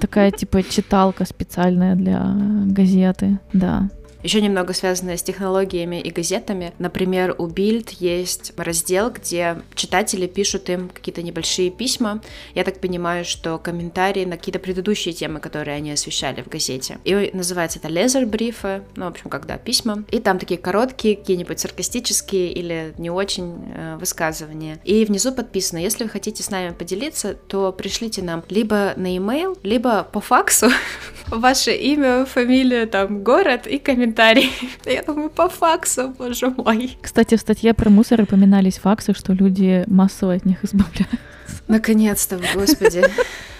Такая 0.00 0.30
типа 0.30 0.62
читалка 0.62 1.24
специальная 1.24 1.94
для 1.94 2.36
газеты, 2.66 3.38
да. 3.52 3.90
Еще 4.22 4.42
немного 4.42 4.74
связанное 4.74 5.16
с 5.16 5.22
технологиями 5.22 6.00
и 6.00 6.10
газетами. 6.10 6.72
Например, 6.78 7.34
у 7.38 7.46
Bild 7.46 7.96
есть 8.00 8.52
раздел, 8.56 9.10
где 9.10 9.62
читатели 9.74 10.26
пишут 10.26 10.68
им 10.68 10.90
какие-то 10.90 11.22
небольшие 11.22 11.70
письма. 11.70 12.20
Я 12.54 12.64
так 12.64 12.80
понимаю, 12.80 13.24
что 13.24 13.58
комментарии 13.58 14.26
на 14.26 14.36
какие-то 14.36 14.58
предыдущие 14.58 15.14
темы, 15.14 15.40
которые 15.40 15.76
они 15.76 15.92
освещали 15.92 16.42
в 16.42 16.48
газете. 16.48 16.98
И 17.04 17.30
называется 17.32 17.78
это 17.78 17.88
лезер-брифы, 17.88 18.82
ну, 18.96 19.06
в 19.06 19.08
общем, 19.08 19.30
когда 19.30 19.56
письма. 19.56 20.04
И 20.10 20.18
там 20.18 20.38
такие 20.38 20.60
короткие, 20.60 21.16
какие-нибудь 21.16 21.58
саркастические 21.58 22.52
или 22.52 22.94
не 22.98 23.08
очень 23.08 23.72
э, 23.74 23.96
высказывания. 23.96 24.80
И 24.84 25.04
внизу 25.06 25.32
подписано, 25.32 25.78
если 25.78 26.04
вы 26.04 26.10
хотите 26.10 26.42
с 26.42 26.50
нами 26.50 26.74
поделиться, 26.74 27.34
то 27.34 27.72
пришлите 27.72 28.22
нам 28.22 28.44
либо 28.50 28.92
на 28.96 29.14
e-mail, 29.14 29.58
либо 29.62 30.04
по 30.04 30.20
факсу 30.20 30.68
ваше 31.28 31.74
имя, 31.74 32.26
фамилия, 32.26 32.84
там, 32.84 33.24
город 33.24 33.66
и 33.66 33.78
комментарий 33.78 34.09
комментарий. 34.10 34.50
Я 34.84 35.02
думаю, 35.02 35.30
по 35.30 35.48
факсу, 35.48 36.14
боже 36.18 36.50
мой. 36.50 36.96
Кстати, 37.00 37.36
в 37.36 37.40
статье 37.40 37.74
про 37.74 37.90
мусор 37.90 38.20
упоминались 38.22 38.78
факсы, 38.78 39.14
что 39.14 39.32
люди 39.32 39.84
массово 39.86 40.34
от 40.34 40.44
них 40.44 40.64
избавляются. 40.64 41.18
Наконец-то, 41.68 42.40
господи. 42.54 43.04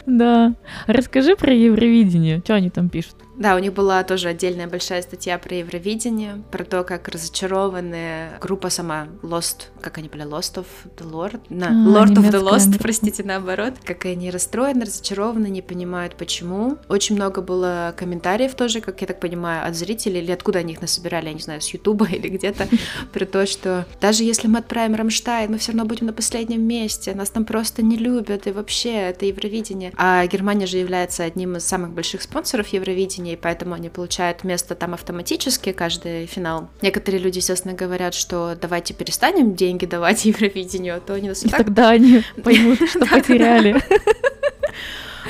Да. 0.07 0.55
Расскажи 0.87 1.37
про 1.37 1.53
Евровидение. 1.53 2.41
Что 2.43 2.55
они 2.55 2.71
там 2.71 2.89
пишут? 2.89 3.17
Да, 3.41 3.57
у 3.57 3.59
них 3.59 3.73
была 3.73 4.05
тоже 4.05 4.29
отдельная 4.29 4.67
большая 4.67 5.01
статья 5.01 5.39
про 5.39 5.57
Евровидение, 5.57 6.43
про 6.51 6.63
то, 6.63 6.85
как 6.85 7.09
разочарованная 7.09 8.39
группа 8.39 8.69
сама 8.69 9.09
Lost, 9.23 9.69
как 9.81 9.97
они 9.97 10.09
были, 10.11 10.25
Lost 10.25 10.57
of 10.57 10.67
the 10.99 11.11
Lord, 11.11 11.41
на, 11.49 11.69
а, 11.69 11.71
Lord 11.71 12.17
of 12.17 12.31
the 12.31 12.39
Lost, 12.39 12.79
простите, 12.79 13.23
наоборот, 13.23 13.75
как 13.83 14.05
они 14.05 14.31
расстроены, 14.31 14.85
разочарованы, 14.85 15.47
не 15.47 15.63
понимают 15.63 16.17
почему. 16.17 16.77
Очень 16.91 17.17
много 17.17 17.41
было 17.41 17.95
комментариев 17.97 18.55
тоже, 18.55 18.83
как 18.83 19.01
я 19.01 19.07
так 19.07 19.21
понимаю, 19.21 19.67
от 19.67 19.75
зрителей, 19.75 20.21
или 20.21 20.33
откуда 20.33 20.59
они 20.59 20.75
их 20.75 20.83
насобирали, 20.83 21.29
я 21.29 21.33
не 21.33 21.41
знаю, 21.41 21.63
с 21.63 21.69
Ютуба 21.71 22.07
или 22.11 22.29
где-то, 22.29 22.69
про 23.11 23.25
то, 23.25 23.47
что 23.47 23.87
даже 24.03 24.23
если 24.23 24.49
мы 24.49 24.59
отправим 24.59 24.97
Рамштайн, 24.97 25.51
мы 25.51 25.57
все 25.57 25.73
равно 25.73 25.87
будем 25.87 26.05
на 26.05 26.13
последнем 26.13 26.61
месте, 26.61 27.15
нас 27.15 27.31
там 27.31 27.47
просто 27.47 27.81
не 27.81 27.97
любят, 27.97 28.47
и 28.47 28.53
вообще 28.53 28.93
это 28.93 29.25
Евровидение. 29.25 29.95
А 29.97 30.27
Германия 30.27 30.67
же 30.67 30.77
является 30.77 31.25
одним 31.25 31.57
из 31.57 31.65
самых 31.65 31.93
больших 31.93 32.21
спонсоров 32.21 32.69
Евровидения, 32.69 33.30
и 33.33 33.37
поэтому 33.37 33.75
они 33.75 33.89
получают 33.89 34.45
место 34.45 34.75
там 34.75 34.95
автоматически 34.95 35.73
каждый 35.73 36.27
финал. 36.27 36.69
Некоторые 36.83 37.23
люди, 37.23 37.39
естественно, 37.39 37.75
говорят, 37.75 38.15
что 38.15 38.57
давайте 38.61 38.95
перестанем 38.95 39.55
деньги 39.55 39.87
давать 39.87 40.25
Евровидению, 40.25 40.97
а 40.97 41.01
то 41.01 41.15
они 41.15 41.29
нас 41.29 41.45
и 41.45 41.49
так... 41.49 41.59
Тогда 41.59 41.91
они 41.91 42.23
поймут, 42.45 42.79
что 42.89 43.07
потеряли. 43.07 43.81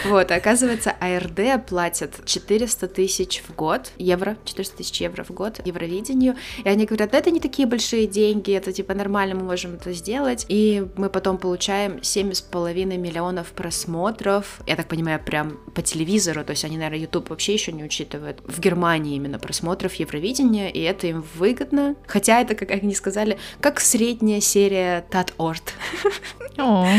Вот, 0.04 0.30
оказывается, 0.30 0.90
АРД 1.00 1.66
платят 1.66 2.24
400 2.24 2.88
тысяч 2.88 3.42
в 3.46 3.54
год, 3.54 3.92
евро, 3.98 4.36
400 4.44 4.76
тысяч 4.76 5.00
евро 5.00 5.24
в 5.24 5.30
год 5.30 5.60
Евровидению, 5.64 6.36
и 6.64 6.68
они 6.68 6.86
говорят, 6.86 7.10
да, 7.10 7.18
это 7.18 7.30
не 7.30 7.40
такие 7.40 7.66
большие 7.66 8.06
деньги, 8.06 8.52
это 8.52 8.72
типа 8.72 8.94
нормально, 8.94 9.34
мы 9.34 9.44
можем 9.44 9.74
это 9.74 9.92
сделать, 9.92 10.46
и 10.48 10.86
мы 10.96 11.10
потом 11.10 11.38
получаем 11.38 11.96
7,5 11.96 12.96
миллионов 12.96 13.48
просмотров, 13.52 14.60
я 14.66 14.76
так 14.76 14.88
понимаю, 14.88 15.20
прям 15.24 15.58
по 15.74 15.82
телевизору, 15.82 16.44
то 16.44 16.50
есть 16.50 16.64
они, 16.64 16.76
наверное, 16.76 17.00
YouTube 17.00 17.30
вообще 17.30 17.54
еще 17.54 17.72
не 17.72 17.84
учитывают, 17.84 18.40
в 18.46 18.60
Германии 18.60 19.16
именно 19.16 19.38
просмотров 19.38 19.94
Евровидения, 19.94 20.68
и 20.68 20.80
это 20.80 21.06
им 21.06 21.24
выгодно, 21.34 21.96
хотя 22.06 22.40
это, 22.40 22.54
как 22.54 22.70
они 22.70 22.94
сказали, 22.94 23.38
как 23.60 23.80
средняя 23.80 24.40
серия 24.40 25.04
Тат 25.10 25.34
Орт. 25.36 25.74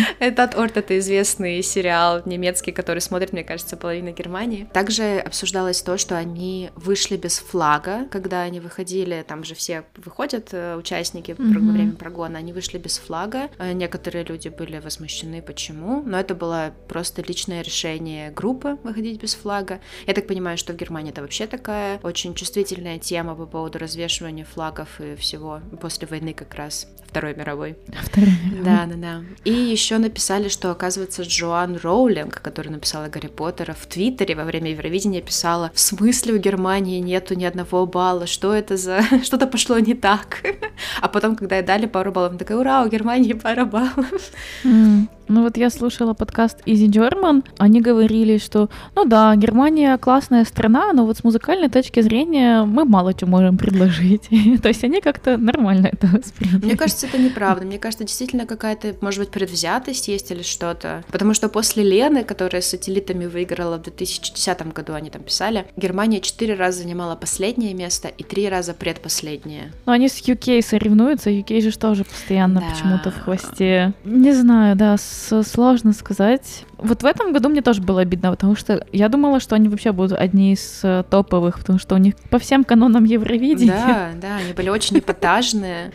Тат 0.35 0.55
Орт— 0.55 0.77
это 0.77 0.97
известный 0.99 1.61
сериал 1.61 2.21
немецкий, 2.25 2.71
который 2.71 2.99
смотрит, 2.99 3.33
мне 3.33 3.43
кажется, 3.43 3.77
половина 3.77 4.11
Германии. 4.11 4.67
Также 4.73 5.19
обсуждалось 5.19 5.81
то, 5.81 5.97
что 5.97 6.17
они 6.17 6.69
вышли 6.75 7.17
без 7.17 7.39
флага, 7.39 8.07
когда 8.11 8.41
они 8.41 8.59
выходили, 8.59 9.23
там 9.27 9.43
же 9.43 9.55
все 9.55 9.83
выходят, 9.97 10.49
э, 10.51 10.75
участники 10.75 11.31
mm-hmm. 11.31 11.59
во 11.59 11.71
время 11.71 11.93
прогона, 11.93 12.39
они 12.39 12.53
вышли 12.53 12.77
без 12.77 12.97
флага. 12.97 13.49
Э, 13.57 13.73
некоторые 13.73 14.23
люди 14.23 14.49
были 14.49 14.79
возмущены, 14.79 15.41
почему, 15.41 16.03
но 16.05 16.19
это 16.19 16.35
было 16.35 16.73
просто 16.87 17.21
личное 17.21 17.61
решение 17.61 18.31
группы 18.31 18.77
выходить 18.83 19.21
без 19.21 19.35
флага. 19.35 19.79
Я 20.07 20.13
так 20.13 20.27
понимаю, 20.27 20.57
что 20.57 20.73
в 20.73 20.75
Германии 20.75 21.11
это 21.11 21.21
вообще 21.21 21.47
такая 21.47 21.99
очень 22.03 22.33
чувствительная 22.35 22.99
тема 22.99 23.35
по 23.35 23.45
поводу 23.45 23.79
развешивания 23.79 24.45
флагов 24.45 24.99
и 24.99 25.15
всего 25.15 25.61
после 25.81 26.07
войны 26.07 26.33
как 26.33 26.55
раз. 26.55 26.87
Второй 27.07 27.35
мировой. 27.35 27.77
Второй 28.03 28.31
мировой. 28.45 28.63
Да, 28.63 28.85
да, 28.85 28.95
да. 28.95 29.23
И 29.43 29.51
еще 29.51 29.97
написали, 29.97 30.49
что, 30.49 30.69
оказывается, 30.69 31.23
Джоан 31.23 31.77
Роулинг, 31.81 32.41
который 32.41 32.69
написала 32.69 33.07
Гарри 33.07 33.27
Поттера, 33.27 33.73
в 33.73 33.87
Твиттере 33.87 34.35
во 34.35 34.43
время 34.43 34.71
Евровидения 34.71 35.21
писала, 35.21 35.71
в 35.73 35.79
смысле 35.79 36.35
у 36.35 36.37
Германии 36.37 36.99
нету 36.99 37.33
ни 37.33 37.45
одного 37.45 37.87
балла, 37.87 38.27
что 38.27 38.53
это 38.53 38.77
за... 38.77 39.01
Что-то 39.23 39.47
пошло 39.47 39.79
не 39.79 39.93
так. 39.95 40.43
А 41.01 41.07
потом, 41.07 41.35
когда 41.35 41.57
ей 41.57 41.65
дали 41.65 41.85
пару 41.87 42.11
баллов, 42.11 42.31
она 42.31 42.39
такая, 42.39 42.57
ура, 42.57 42.83
у 42.83 42.87
Германии 42.87 43.33
пара 43.33 43.65
баллов. 43.65 44.31
Mm. 44.63 45.07
Ну 45.31 45.43
вот 45.43 45.55
я 45.55 45.69
слушала 45.69 46.13
подкаст 46.13 46.57
Изи 46.65 46.89
German, 46.89 47.45
они 47.57 47.79
говорили, 47.79 48.37
что, 48.37 48.69
ну 48.95 49.05
да, 49.05 49.33
Германия 49.37 49.97
классная 49.97 50.43
страна, 50.43 50.91
но 50.91 51.05
вот 51.05 51.19
с 51.19 51.23
музыкальной 51.23 51.69
точки 51.69 52.01
зрения 52.01 52.63
мы 52.63 52.83
мало 52.83 53.13
чего 53.13 53.29
можем 53.29 53.57
предложить. 53.57 54.27
То 54.61 54.67
есть 54.67 54.83
они 54.83 54.99
как-то 54.99 55.37
нормально 55.37 55.87
это 55.93 56.07
восприняли. 56.07 56.65
Мне 56.65 56.75
кажется, 56.75 57.07
это 57.07 57.17
неправда. 57.17 57.65
Мне 57.65 57.79
кажется, 57.79 58.03
действительно 58.03 58.45
какая-то, 58.45 58.97
может 58.99 59.21
быть, 59.21 59.29
предвзятость 59.29 60.09
есть 60.09 60.31
или 60.31 60.41
что-то. 60.41 61.05
Потому 61.09 61.33
что 61.33 61.47
после 61.47 61.85
Лены, 61.85 62.25
которая 62.25 62.61
с 62.61 62.65
сателлитами 62.65 63.25
выиграла 63.25 63.77
в 63.77 63.83
2010 63.83 64.73
году, 64.73 64.95
они 64.95 65.09
там 65.09 65.23
писали, 65.23 65.65
Германия 65.77 66.19
четыре 66.19 66.55
раза 66.55 66.79
занимала 66.79 67.15
последнее 67.15 67.73
место 67.73 68.09
и 68.09 68.23
три 68.23 68.49
раза 68.49 68.73
предпоследнее. 68.73 69.71
Но 69.85 69.93
они 69.93 70.09
с 70.09 70.21
UK 70.21 70.61
соревнуются, 70.61 71.29
UK 71.29 71.61
же 71.61 71.77
тоже 71.77 72.03
постоянно 72.03 72.59
да. 72.59 72.67
почему-то 72.69 73.11
в 73.11 73.23
хвосте. 73.23 73.93
Не 74.03 74.33
знаю, 74.33 74.75
да, 74.75 74.97
с 74.97 75.20
сложно 75.43 75.93
сказать. 75.93 76.65
Вот 76.81 77.03
в 77.03 77.05
этом 77.05 77.31
году 77.31 77.49
мне 77.49 77.61
тоже 77.61 77.81
было 77.81 78.01
обидно, 78.01 78.31
потому 78.31 78.55
что 78.55 78.85
я 78.91 79.07
думала, 79.07 79.39
что 79.39 79.55
они 79.55 79.69
вообще 79.69 79.91
будут 79.91 80.13
одни 80.13 80.53
из 80.53 80.81
э, 80.83 81.03
топовых, 81.09 81.59
потому 81.59 81.79
что 81.79 81.95
у 81.95 81.97
них 81.97 82.15
по 82.29 82.39
всем 82.39 82.63
канонам 82.63 83.03
Евровидения. 83.03 83.71
Да, 83.71 84.09
да, 84.19 84.35
они 84.37 84.53
были 84.53 84.69
очень 84.69 84.99
эпатажные, 84.99 85.91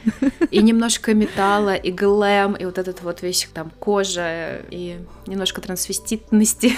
и 0.50 0.62
немножко 0.62 1.14
металла, 1.14 1.74
и 1.74 1.90
глэм, 1.90 2.54
и 2.54 2.64
вот 2.64 2.78
этот 2.78 3.02
вот 3.02 3.22
весь 3.22 3.48
там 3.52 3.70
кожа, 3.78 4.60
и 4.70 4.98
немножко 5.26 5.60
трансвеститности. 5.60 6.72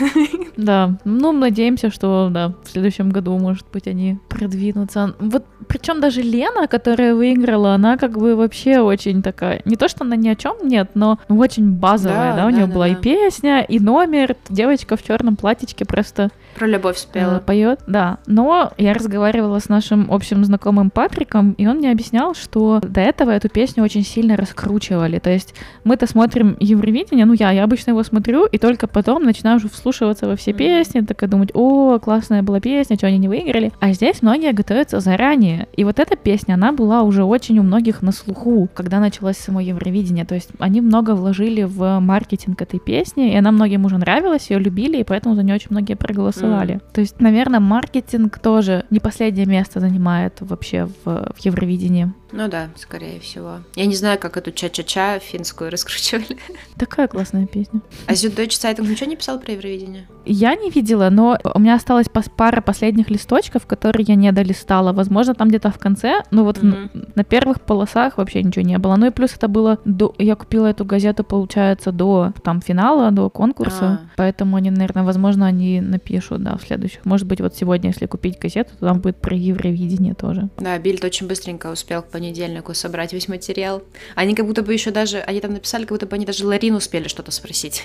Да, 0.56 0.98
ну, 1.04 1.30
надеемся, 1.32 1.90
что, 1.90 2.30
да, 2.32 2.54
в 2.64 2.70
следующем 2.70 3.10
году, 3.10 3.38
может 3.38 3.66
быть, 3.72 3.86
они 3.86 4.18
продвинутся. 4.28 5.14
Вот, 5.20 5.44
причем 5.68 6.00
даже 6.00 6.20
Лена, 6.20 6.66
которая 6.66 7.14
выиграла, 7.14 7.74
она 7.74 7.96
как 7.96 8.18
бы 8.18 8.34
вообще 8.34 8.80
очень 8.80 9.22
такая, 9.22 9.62
не 9.64 9.76
то, 9.76 9.88
что 9.88 10.04
она 10.04 10.16
ни 10.16 10.28
о 10.28 10.34
чем 10.34 10.56
нет, 10.62 10.90
но 10.94 11.18
очень 11.28 11.70
базовая, 11.70 12.34
да, 12.34 12.42
да 12.42 12.46
у 12.46 12.50
нее 12.50 12.66
да, 12.66 12.72
была 12.72 12.86
да. 12.86 12.92
и 12.92 12.96
песня, 12.96 13.60
и 13.60 13.78
номер, 13.98 14.37
девочка 14.48 14.96
в 14.96 15.02
черном 15.02 15.34
платьичке 15.34 15.84
просто 15.84 16.30
про 16.58 16.66
любовь 16.66 16.98
спела. 16.98 17.36
Э, 17.36 17.40
поет, 17.40 17.80
да. 17.86 18.18
Но 18.26 18.72
я 18.78 18.92
разговаривала 18.92 19.60
с 19.60 19.68
нашим 19.68 20.10
общим 20.10 20.44
знакомым 20.44 20.90
Патриком, 20.90 21.52
и 21.52 21.66
он 21.66 21.76
мне 21.76 21.92
объяснял, 21.92 22.34
что 22.34 22.80
до 22.82 23.00
этого 23.00 23.30
эту 23.30 23.48
песню 23.48 23.84
очень 23.84 24.04
сильно 24.04 24.36
раскручивали. 24.36 25.20
То 25.20 25.30
есть 25.30 25.54
мы-то 25.84 26.08
смотрим 26.08 26.56
Евровидение, 26.58 27.26
ну 27.26 27.34
я, 27.34 27.52
я 27.52 27.62
обычно 27.62 27.90
его 27.92 28.02
смотрю, 28.02 28.46
и 28.46 28.58
только 28.58 28.88
потом 28.88 29.22
начинаю 29.22 29.58
уже 29.58 29.68
вслушиваться 29.68 30.26
во 30.26 30.34
все 30.34 30.52
песни, 30.52 31.00
такая 31.00 31.30
думать, 31.30 31.50
о, 31.54 31.98
классная 32.00 32.42
была 32.42 32.60
песня, 32.60 32.96
что 32.96 33.06
они 33.06 33.18
не 33.18 33.28
выиграли. 33.28 33.72
А 33.78 33.92
здесь 33.92 34.22
многие 34.22 34.52
готовятся 34.52 34.98
заранее. 34.98 35.68
И 35.76 35.84
вот 35.84 36.00
эта 36.00 36.16
песня, 36.16 36.54
она 36.54 36.72
была 36.72 37.02
уже 37.02 37.22
очень 37.22 37.58
у 37.60 37.62
многих 37.62 38.02
на 38.02 38.10
слуху, 38.10 38.68
когда 38.74 38.98
началось 38.98 39.36
само 39.36 39.60
Евровидение. 39.60 40.24
То 40.24 40.34
есть 40.34 40.50
они 40.58 40.80
много 40.80 41.14
вложили 41.14 41.62
в 41.62 42.00
маркетинг 42.00 42.60
этой 42.60 42.80
песни, 42.80 43.32
и 43.32 43.36
она 43.36 43.52
многим 43.52 43.84
уже 43.84 43.98
нравилась, 43.98 44.50
ее 44.50 44.58
любили, 44.58 44.98
и 44.98 45.04
поэтому 45.04 45.36
за 45.36 45.44
нее 45.44 45.54
очень 45.54 45.68
многие 45.70 45.94
проголосовали 45.94 46.47
танцевали. 46.48 46.74
Mm. 46.76 46.82
То 46.92 47.00
есть, 47.00 47.20
наверное, 47.20 47.61
маркетинг 47.61 48.38
тоже 48.38 48.84
не 48.90 49.00
последнее 49.00 49.46
место 49.46 49.80
занимает 49.80 50.38
вообще 50.40 50.88
в, 51.04 51.32
в 51.34 51.38
Евровидении. 51.40 52.12
Ну 52.32 52.48
да, 52.48 52.68
скорее 52.76 53.20
всего. 53.20 53.61
Я 53.74 53.87
не 53.87 53.94
знаю, 53.94 54.18
как 54.18 54.37
эту 54.37 54.52
ча-ча-ча 54.52 55.18
финскую 55.18 55.70
раскручивали. 55.70 56.38
Такая 56.76 57.08
классная 57.08 57.46
песня. 57.46 57.80
А 58.06 58.14
Зюдойч 58.14 58.56
Сайтинг 58.56 58.88
ничего 58.88 59.08
не 59.08 59.16
писал 59.16 59.38
про 59.38 59.52
Евровидение? 59.52 60.06
Я 60.26 60.54
не 60.54 60.70
видела, 60.70 61.08
но 61.11 61.38
у 61.54 61.58
меня 61.58 61.74
осталась 61.74 62.08
пара 62.37 62.61
последних 62.61 63.11
листочков, 63.11 63.66
которые 63.66 64.04
я 64.06 64.14
не 64.14 64.30
долистала. 64.32 64.92
Возможно, 64.92 65.34
там 65.34 65.48
где-то 65.48 65.70
в 65.70 65.78
конце, 65.78 66.22
ну 66.30 66.44
вот 66.44 66.58
mm-hmm. 66.58 66.90
на, 66.92 67.04
на 67.14 67.24
первых 67.24 67.62
полосах 67.62 68.18
вообще 68.18 68.42
ничего 68.42 68.64
не 68.64 68.78
было. 68.78 68.96
Ну 68.96 69.06
и 69.06 69.11
плюс 69.11 69.34
это 69.34 69.48
было 69.48 69.78
до... 69.84 70.14
Я 70.18 70.37
купила 70.37 70.66
эту 70.66 70.84
газету, 70.84 71.24
получается, 71.24 71.92
до 71.92 72.32
там 72.42 72.61
финала, 72.61 73.11
до 73.11 73.30
конкурса. 73.30 73.84
А. 73.84 74.00
Поэтому 74.16 74.56
они, 74.56 74.70
наверное, 74.70 75.02
возможно, 75.02 75.46
они 75.46 75.80
напишут, 75.80 76.38
да, 76.38 76.57
в 76.57 76.62
следующих. 76.62 77.05
Может 77.05 77.27
быть, 77.27 77.40
вот 77.40 77.55
сегодня, 77.55 77.90
если 77.90 78.07
купить 78.07 78.38
газету, 78.38 78.70
то 78.79 78.87
там 78.87 79.01
будет 79.01 79.16
про 79.16 79.37
Евровидение 79.37 80.14
тоже. 80.14 80.48
Да, 80.59 80.79
Бильд 80.79 81.05
очень 81.05 81.27
быстренько 81.27 81.68
успел 81.70 82.03
к 82.03 82.09
понедельнику 82.09 82.74
собрать 82.74 83.12
весь 83.12 83.29
материал. 83.29 83.83
Они 84.14 84.35
как 84.35 84.46
будто 84.46 84.62
бы 84.62 84.72
еще 84.72 84.90
даже, 84.90 85.18
они 85.20 85.40
там 85.40 85.53
написали, 85.53 85.83
как 85.83 85.92
будто 85.92 86.07
бы 86.07 86.16
они 86.16 86.27
даже 86.27 86.46
Ларину 86.46 86.79
успели 86.79 87.09
что-то 87.09 87.31
спросить. 87.31 87.85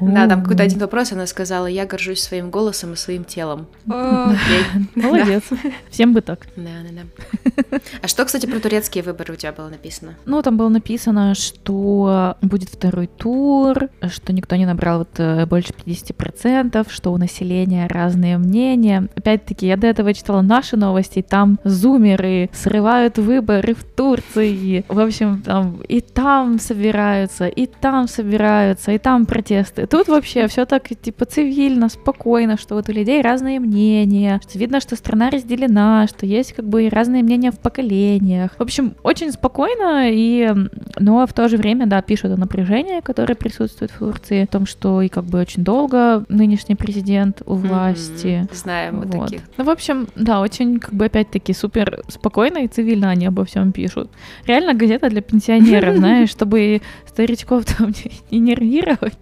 Да, 0.00 0.26
там 0.26 0.42
какой-то 0.42 0.62
один 0.62 0.78
вопрос, 0.78 1.12
она 1.12 1.26
сказала, 1.26 1.66
я 1.66 1.86
горжусь 1.86 2.20
своим 2.20 2.50
голосом 2.50 2.92
и 2.92 2.96
своим 2.96 3.24
телом. 3.24 3.66
Молодец. 3.86 5.44
Всем 5.90 6.12
бы 6.12 6.20
так. 6.20 6.46
Да, 6.56 6.70
да, 6.88 7.02
да. 7.02 7.80
А 8.02 8.08
что, 8.08 8.24
кстати, 8.24 8.46
про 8.46 8.58
турецкие 8.60 9.04
выборы 9.04 9.34
у 9.34 9.36
тебя 9.36 9.52
было 9.52 9.68
написано? 9.68 10.16
Ну, 10.26 10.42
там 10.42 10.56
было 10.56 10.68
написано, 10.68 11.34
что 11.34 12.36
будет 12.42 12.68
второй 12.68 13.06
тур, 13.06 13.88
что 14.08 14.32
никто 14.32 14.56
не 14.56 14.66
набрал 14.66 15.00
вот 15.00 15.18
э, 15.18 15.46
больше 15.46 15.72
50%, 15.72 16.86
что 16.90 17.12
у 17.12 17.16
населения 17.16 17.49
разные 17.88 18.38
мнения. 18.38 19.08
Опять-таки, 19.16 19.66
я 19.66 19.76
до 19.76 19.86
этого 19.86 20.14
читала 20.14 20.42
наши 20.42 20.76
новости, 20.76 21.20
и 21.20 21.22
там 21.22 21.58
зумеры 21.64 22.50
срывают 22.52 23.18
выборы 23.18 23.74
в 23.74 23.84
Турции. 23.84 24.84
В 24.88 24.98
общем, 24.98 25.42
там 25.44 25.80
и 25.88 26.00
там 26.00 26.58
собираются, 26.58 27.46
и 27.46 27.66
там 27.66 28.08
собираются, 28.08 28.92
и 28.92 28.98
там 28.98 29.26
протесты. 29.26 29.86
Тут 29.86 30.08
вообще 30.08 30.46
все 30.46 30.64
так, 30.64 30.88
типа, 30.88 31.24
цивильно, 31.24 31.88
спокойно, 31.88 32.56
что 32.56 32.74
вот 32.74 32.88
у 32.88 32.92
людей 32.92 33.22
разные 33.22 33.60
мнения, 33.60 34.40
что 34.46 34.58
видно, 34.58 34.80
что 34.80 34.96
страна 34.96 35.30
разделена, 35.30 36.06
что 36.06 36.26
есть 36.26 36.52
как 36.52 36.66
бы 36.66 36.88
разные 36.90 37.22
мнения 37.22 37.50
в 37.50 37.58
поколениях. 37.58 38.52
В 38.58 38.62
общем, 38.62 38.94
очень 39.02 39.32
спокойно, 39.32 40.10
и, 40.10 40.52
но 40.98 41.26
в 41.26 41.32
то 41.32 41.48
же 41.48 41.56
время, 41.56 41.86
да, 41.86 42.02
пишут 42.02 42.32
о 42.32 42.36
напряжении, 42.36 43.00
которое 43.00 43.34
присутствует 43.34 43.90
в 43.90 43.98
Турции, 43.98 44.42
о 44.42 44.46
том, 44.46 44.66
что 44.66 45.02
и 45.02 45.08
как 45.08 45.24
бы 45.24 45.40
очень 45.40 45.64
долго 45.64 46.24
нынешний 46.28 46.74
президент 46.74 47.39
у 47.46 47.54
власти. 47.54 48.26
Mm-hmm. 48.26 48.54
Знаем 48.54 48.96
мы 48.96 49.06
вот. 49.06 49.24
таких. 49.24 49.42
Ну, 49.56 49.64
в 49.64 49.70
общем, 49.70 50.08
да, 50.14 50.40
очень 50.40 50.78
как 50.78 50.94
бы 50.94 51.06
опять-таки 51.06 51.52
супер 51.52 52.02
спокойно 52.08 52.58
и 52.58 52.68
цивильно 52.68 53.10
они 53.10 53.26
обо 53.26 53.44
всем 53.44 53.72
пишут. 53.72 54.10
Реально 54.46 54.74
газета 54.74 55.08
для 55.08 55.20
пенсионеров, 55.20 55.96
знаешь, 55.98 56.30
чтобы 56.30 56.82
старичков 57.06 57.64
там 57.64 57.92
не 58.30 58.38
нервировать. 58.38 59.18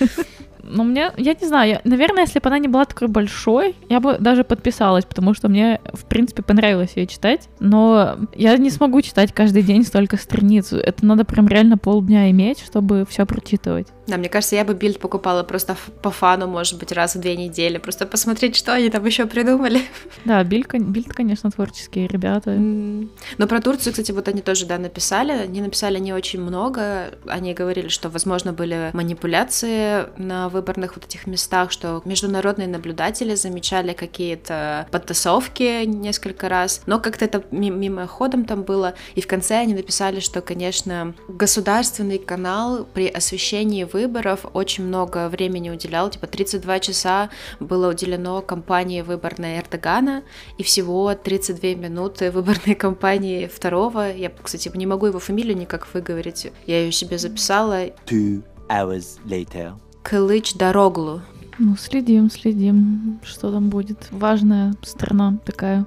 Но 0.66 0.84
мне, 0.84 1.12
я 1.16 1.34
не 1.34 1.46
знаю, 1.46 1.70
я, 1.70 1.80
наверное, 1.84 2.22
если 2.22 2.38
бы 2.38 2.48
она 2.48 2.58
не 2.58 2.68
была 2.68 2.84
такой 2.84 3.08
большой, 3.08 3.74
я 3.88 4.00
бы 4.00 4.16
даже 4.18 4.44
подписалась, 4.44 5.04
потому 5.04 5.34
что 5.34 5.48
мне, 5.48 5.80
в 5.92 6.04
принципе, 6.04 6.42
понравилось 6.42 6.92
ее 6.96 7.06
читать. 7.06 7.48
Но 7.60 8.16
я 8.34 8.56
не 8.56 8.70
смогу 8.70 9.02
читать 9.02 9.32
каждый 9.32 9.62
день 9.62 9.84
столько 9.84 10.16
страниц. 10.16 10.72
Это 10.72 11.04
надо 11.04 11.24
прям 11.24 11.48
реально 11.48 11.78
полдня 11.78 12.30
иметь, 12.30 12.60
чтобы 12.60 13.06
все 13.08 13.26
прочитывать. 13.26 13.88
Да, 14.06 14.18
мне 14.18 14.28
кажется, 14.28 14.56
я 14.56 14.64
бы 14.64 14.74
бильд 14.74 14.98
покупала 14.98 15.42
просто 15.42 15.76
по 16.02 16.10
фану, 16.10 16.46
может 16.46 16.78
быть, 16.78 16.92
раз 16.92 17.14
в 17.14 17.20
две 17.20 17.36
недели, 17.36 17.78
просто 17.78 18.06
посмотреть, 18.06 18.54
что 18.54 18.74
они 18.74 18.90
там 18.90 19.04
еще 19.04 19.26
придумали. 19.26 19.80
Да, 20.24 20.42
бильд, 20.44 20.72
бильд 20.72 21.12
конечно, 21.12 21.50
творческие 21.50 22.06
ребята. 22.06 22.50
Mm. 22.50 23.08
Но 23.38 23.46
про 23.46 23.60
Турцию, 23.60 23.92
кстати, 23.92 24.12
вот 24.12 24.28
они 24.28 24.42
тоже, 24.42 24.66
да, 24.66 24.78
написали. 24.78 25.32
Они 25.32 25.60
написали 25.60 25.98
не 25.98 26.12
очень 26.12 26.40
много. 26.40 27.14
Они 27.26 27.54
говорили, 27.54 27.88
что, 27.88 28.08
возможно, 28.08 28.52
были 28.52 28.90
манипуляции 28.92 30.06
на 30.18 30.48
выборных 30.54 30.94
вот 30.96 31.04
этих 31.04 31.26
местах, 31.26 31.70
что 31.70 32.00
международные 32.04 32.68
наблюдатели 32.68 33.34
замечали 33.34 33.92
какие-то 33.92 34.88
подтасовки 34.90 35.84
несколько 35.84 36.48
раз, 36.48 36.80
но 36.86 36.98
как-то 36.98 37.26
это 37.26 37.44
мимоходом 37.50 38.46
там 38.46 38.62
было. 38.62 38.94
И 39.14 39.20
в 39.20 39.26
конце 39.26 39.56
они 39.56 39.74
написали, 39.74 40.20
что, 40.20 40.40
конечно, 40.40 41.14
государственный 41.28 42.18
канал 42.18 42.86
при 42.94 43.08
освещении 43.08 43.84
выборов 43.84 44.46
очень 44.54 44.84
много 44.84 45.28
времени 45.28 45.70
уделял, 45.70 46.08
типа 46.08 46.26
32 46.26 46.80
часа 46.80 47.30
было 47.60 47.90
уделено 47.90 48.40
кампании 48.40 49.02
выборной 49.02 49.58
Эрдогана, 49.58 50.22
и 50.58 50.62
всего 50.62 51.14
32 51.14 51.74
минуты 51.74 52.30
выборной 52.30 52.74
кампании 52.74 53.46
второго. 53.46 54.12
Я, 54.12 54.30
кстати, 54.30 54.70
не 54.74 54.86
могу 54.86 55.06
его 55.06 55.18
фамилию 55.18 55.56
никак 55.56 55.92
выговорить, 55.92 56.50
я 56.66 56.80
ее 56.80 56.92
себе 56.92 57.18
записала. 57.18 57.86
Two 58.06 58.42
hours 58.68 59.18
later. 59.26 59.74
Кылычдароглу. 60.04 61.22
Ну, 61.58 61.76
следим, 61.78 62.30
следим, 62.30 63.20
что 63.24 63.50
там 63.50 63.70
будет. 63.70 64.08
Важная 64.10 64.74
страна 64.82 65.38
такая. 65.46 65.86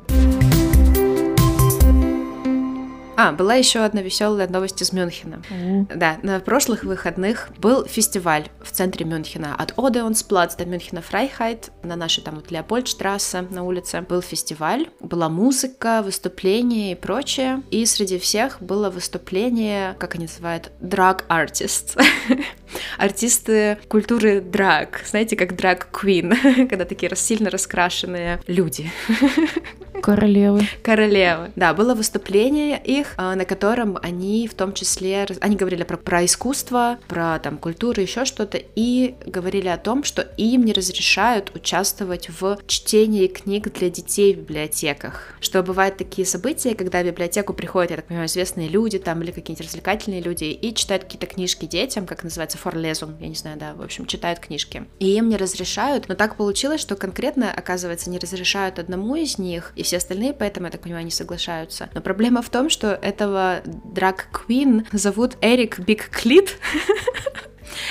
А, 3.18 3.32
была 3.32 3.56
еще 3.56 3.80
одна 3.80 4.04
веселая 4.04 4.48
новость 4.48 4.80
из 4.84 4.94
Мюнхена. 4.94 5.42
Mm. 5.50 5.98
Да, 5.98 6.18
на 6.22 6.40
прошлых 6.40 6.84
выходных 6.84 7.50
был 7.58 7.84
фестиваль 7.84 8.48
в 8.62 8.72
центре 8.72 9.06
Мюнхена 9.06 9.56
от 9.56 9.74
Одеонсплац 9.76 10.56
до 10.56 10.68
Мюнхнер 10.68 11.02
Фрайхайт 11.02 11.72
на 11.82 11.96
нашей 11.96 12.24
там 12.24 12.36
вот 12.36 12.52
Леопольдштрассе 12.52 13.42
на 13.42 13.64
улице 13.64 14.02
был 14.02 14.22
фестиваль, 14.22 14.90
была 15.00 15.30
музыка, 15.30 16.04
выступления 16.04 16.92
и 16.92 16.96
прочее. 16.96 17.64
И 17.72 17.88
среди 17.88 18.20
всех 18.20 18.62
было 18.62 18.92
выступление, 18.92 19.96
как 19.98 20.14
они 20.14 20.26
называют, 20.26 20.72
drag 20.80 21.22
artist. 21.22 21.98
Артисты 23.00 23.80
культуры 23.88 24.42
драг, 24.42 25.02
знаете, 25.08 25.36
как 25.36 25.56
драг-квин, 25.56 26.68
когда 26.70 26.86
такие 26.86 27.16
сильно 27.16 27.50
раскрашенные 27.50 28.40
люди. 28.46 28.92
Королевы. 30.02 30.68
Королевы. 30.84 31.52
Да, 31.56 31.74
было 31.74 31.96
выступление 31.96 32.82
их, 32.84 33.14
а, 33.18 33.36
на 33.36 33.46
котором 33.46 33.98
они 34.02 34.48
в 34.48 34.54
том 34.54 34.74
числе, 34.74 35.28
они 35.42 35.56
говорили 35.56 35.84
про, 35.84 35.98
про 35.98 36.26
искусство, 36.26 36.98
про 37.08 37.40
там 37.40 37.58
культуру, 37.58 38.02
еще 38.02 38.26
что-то, 38.26 38.60
и 38.76 39.16
говорили 39.26 39.68
о 39.68 39.78
том, 39.78 40.04
что 40.04 40.22
им 40.38 40.66
не 40.66 40.74
разрешают 40.74 41.56
участвовать 41.56 42.30
в 42.30 42.60
чтении 42.68 43.28
книг 43.28 43.72
для 43.74 43.90
детей 43.90 44.34
в 44.34 44.40
библиотеках. 44.40 45.34
Что 45.40 45.64
бывают 45.64 45.98
такие 45.98 46.26
события, 46.26 46.76
когда 46.76 47.02
в 47.02 47.06
библиотеку 47.06 47.54
приходят, 47.54 47.92
я 47.92 47.98
так 47.98 48.06
понимаю, 48.06 48.28
известные 48.28 48.68
люди 48.68 49.00
там 49.00 49.22
или 49.24 49.32
какие-нибудь 49.32 49.66
развлекательные 49.66 50.22
люди 50.22 50.46
и 50.46 50.74
читают 50.74 51.04
какие-то 51.04 51.26
книжки 51.26 51.66
детям, 51.66 52.06
как 52.06 52.24
называется, 52.24 52.58
форлезум, 52.58 53.18
я 53.20 53.28
не 53.28 53.36
знаю, 53.36 53.58
да, 53.58 53.74
в 53.74 53.82
общем, 53.82 54.06
читают 54.06 54.40
книжки. 54.40 54.86
И 55.00 55.16
им 55.16 55.30
не 55.30 55.38
разрешают, 55.38 56.08
но 56.08 56.16
так 56.16 56.36
получилось, 56.36 56.82
что 56.82 56.96
конкретно, 56.96 57.52
оказывается, 57.52 58.10
не 58.10 58.20
разрешают 58.20 58.80
одному 58.80 59.16
из 59.16 59.38
них, 59.38 59.74
и 59.76 59.84
все 59.88 59.98
остальные 59.98 60.34
поэтому, 60.34 60.68
я 60.68 60.72
так 60.72 60.82
понимаю, 60.82 61.06
не 61.06 61.12
соглашаются. 61.12 61.90
Но 61.94 62.02
проблема 62.02 62.42
в 62.42 62.50
том, 62.50 62.70
что 62.70 62.88
этого 62.90 63.62
драг-квин 63.66 64.86
зовут 64.92 65.38
Эрик 65.42 65.80
Биг 65.80 66.10
Клит. 66.10 66.58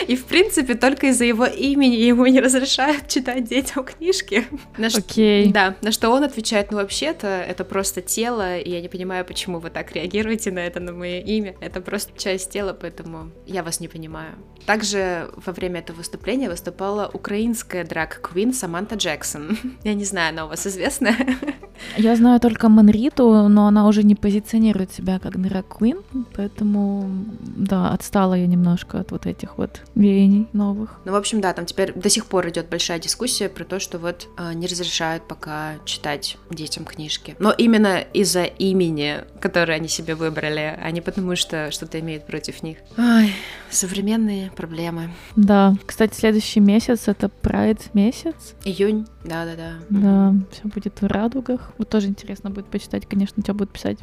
И, 0.06 0.16
в 0.16 0.24
принципе, 0.24 0.74
только 0.74 1.08
из-за 1.08 1.24
его 1.24 1.46
имени 1.46 1.96
ему 1.96 2.26
не 2.26 2.40
разрешают 2.40 3.08
читать 3.08 3.44
детям 3.44 3.84
книжки. 3.84 4.46
Окей. 4.76 5.46
Okay. 5.46 5.52
Да, 5.52 5.76
на 5.80 5.92
что 5.92 6.10
он 6.10 6.24
отвечает, 6.24 6.70
ну, 6.70 6.78
вообще-то, 6.78 7.26
это 7.26 7.64
просто 7.64 8.02
тело, 8.02 8.58
и 8.58 8.70
я 8.70 8.80
не 8.80 8.88
понимаю, 8.88 9.24
почему 9.24 9.58
вы 9.58 9.70
так 9.70 9.92
реагируете 9.92 10.50
на 10.50 10.60
это, 10.60 10.80
на 10.80 10.92
мое 10.92 11.20
имя. 11.20 11.54
Это 11.60 11.80
просто 11.80 12.18
часть 12.18 12.50
тела, 12.50 12.76
поэтому 12.78 13.30
я 13.46 13.62
вас 13.62 13.80
не 13.80 13.88
понимаю. 13.88 14.34
Также 14.66 15.30
во 15.36 15.52
время 15.52 15.80
этого 15.80 15.98
выступления 15.98 16.50
выступала 16.50 17.08
украинская 17.12 17.84
драг-квин 17.84 18.52
Саманта 18.52 18.96
Джексон. 18.96 19.58
Я 19.84 19.94
не 19.94 20.04
знаю, 20.04 20.30
она 20.30 20.46
у 20.46 20.48
вас 20.48 20.66
известна? 20.66 21.14
Я 21.96 22.16
знаю 22.16 22.40
только 22.40 22.68
Манриту, 22.68 23.48
но 23.48 23.66
она 23.66 23.86
уже 23.86 24.02
не 24.02 24.14
позиционирует 24.14 24.92
себя 24.92 25.18
как 25.18 25.40
драг-квин, 25.40 25.98
поэтому, 26.34 27.08
да, 27.40 27.90
отстала 27.90 28.34
я 28.34 28.46
немножко 28.46 29.00
от 29.00 29.12
вот 29.12 29.26
этих 29.26 29.58
вот 29.58 29.82
веяний 29.94 30.46
новых. 30.52 31.00
Ну, 31.04 31.12
в 31.12 31.16
общем, 31.16 31.40
да, 31.40 31.52
там 31.52 31.66
теперь 31.66 31.92
до 31.94 32.08
сих 32.10 32.26
пор 32.26 32.48
идет 32.48 32.68
большая 32.68 32.98
дискуссия 32.98 33.48
про 33.48 33.64
то, 33.64 33.78
что 33.80 33.98
вот 33.98 34.28
э, 34.38 34.52
не 34.54 34.66
разрешают 34.66 35.26
пока 35.26 35.74
читать 35.84 36.36
детям 36.50 36.84
книжки. 36.84 37.34
Но 37.38 37.52
именно 37.52 38.00
из-за 38.12 38.44
имени, 38.44 39.24
которое 39.40 39.74
они 39.74 39.88
себе 39.88 40.14
выбрали, 40.14 40.78
а 40.82 40.90
не 40.90 41.00
потому, 41.00 41.36
что 41.36 41.70
что-то 41.70 42.00
имеют 42.00 42.26
против 42.26 42.62
них. 42.62 42.78
Ой, 42.98 43.32
современные 43.70 44.50
проблемы. 44.50 45.10
Да. 45.36 45.74
Кстати, 45.86 46.14
следующий 46.14 46.60
месяц 46.60 47.08
это 47.08 47.28
Прайд 47.28 47.94
месяц. 47.94 48.54
Июнь, 48.64 49.06
да-да-да. 49.24 49.74
Да, 49.90 50.34
все 50.52 50.62
будет 50.68 51.00
в 51.00 51.06
радугах. 51.06 51.72
Вот 51.78 51.88
тоже 51.88 52.08
интересно 52.08 52.50
будет 52.50 52.66
почитать, 52.66 53.06
конечно, 53.06 53.42
тебя 53.42 53.54
будут 53.54 53.72
писать. 53.72 53.98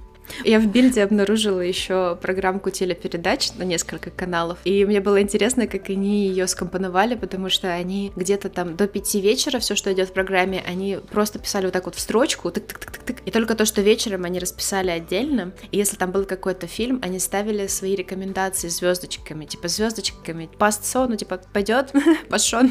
Я 0.45 0.59
в 0.59 0.67
Бильде 0.67 1.03
обнаружила 1.03 1.59
еще 1.59 2.17
программку 2.21 2.69
телепередач 2.69 3.51
на 3.57 3.63
несколько 3.63 4.09
каналов, 4.09 4.57
и 4.63 4.85
мне 4.85 5.01
было 5.01 5.21
интересно, 5.21 5.67
как 5.67 5.89
они 5.89 6.27
ее 6.27 6.47
скомпоновали, 6.47 7.15
потому 7.15 7.49
что 7.49 7.71
они 7.71 8.11
где-то 8.15 8.49
там 8.49 8.75
до 8.75 8.87
пяти 8.87 9.21
вечера 9.21 9.59
все, 9.59 9.75
что 9.75 9.91
идет 9.93 10.09
в 10.09 10.13
программе, 10.13 10.63
они 10.65 10.99
просто 11.11 11.39
писали 11.39 11.65
вот 11.65 11.73
так 11.73 11.85
вот 11.85 11.95
в 11.95 11.99
строчку, 11.99 12.51
тык 12.51 12.65
тык 12.65 12.79
тык 12.79 12.91
тык 12.91 13.03
тык 13.03 13.17
и 13.25 13.31
только 13.31 13.55
то, 13.55 13.65
что 13.65 13.81
вечером 13.81 14.23
они 14.23 14.39
расписали 14.39 14.89
отдельно, 14.89 15.53
и 15.71 15.77
если 15.77 15.97
там 15.97 16.11
был 16.11 16.25
какой-то 16.25 16.67
фильм, 16.67 16.99
они 17.03 17.19
ставили 17.19 17.67
свои 17.67 17.95
рекомендации 17.95 18.69
звездочками, 18.69 19.45
типа 19.45 19.67
звездочками, 19.67 20.49
so, 20.57 21.07
ну 21.07 21.15
типа 21.15 21.41
пойдет, 21.51 21.91
пошел, 22.29 22.61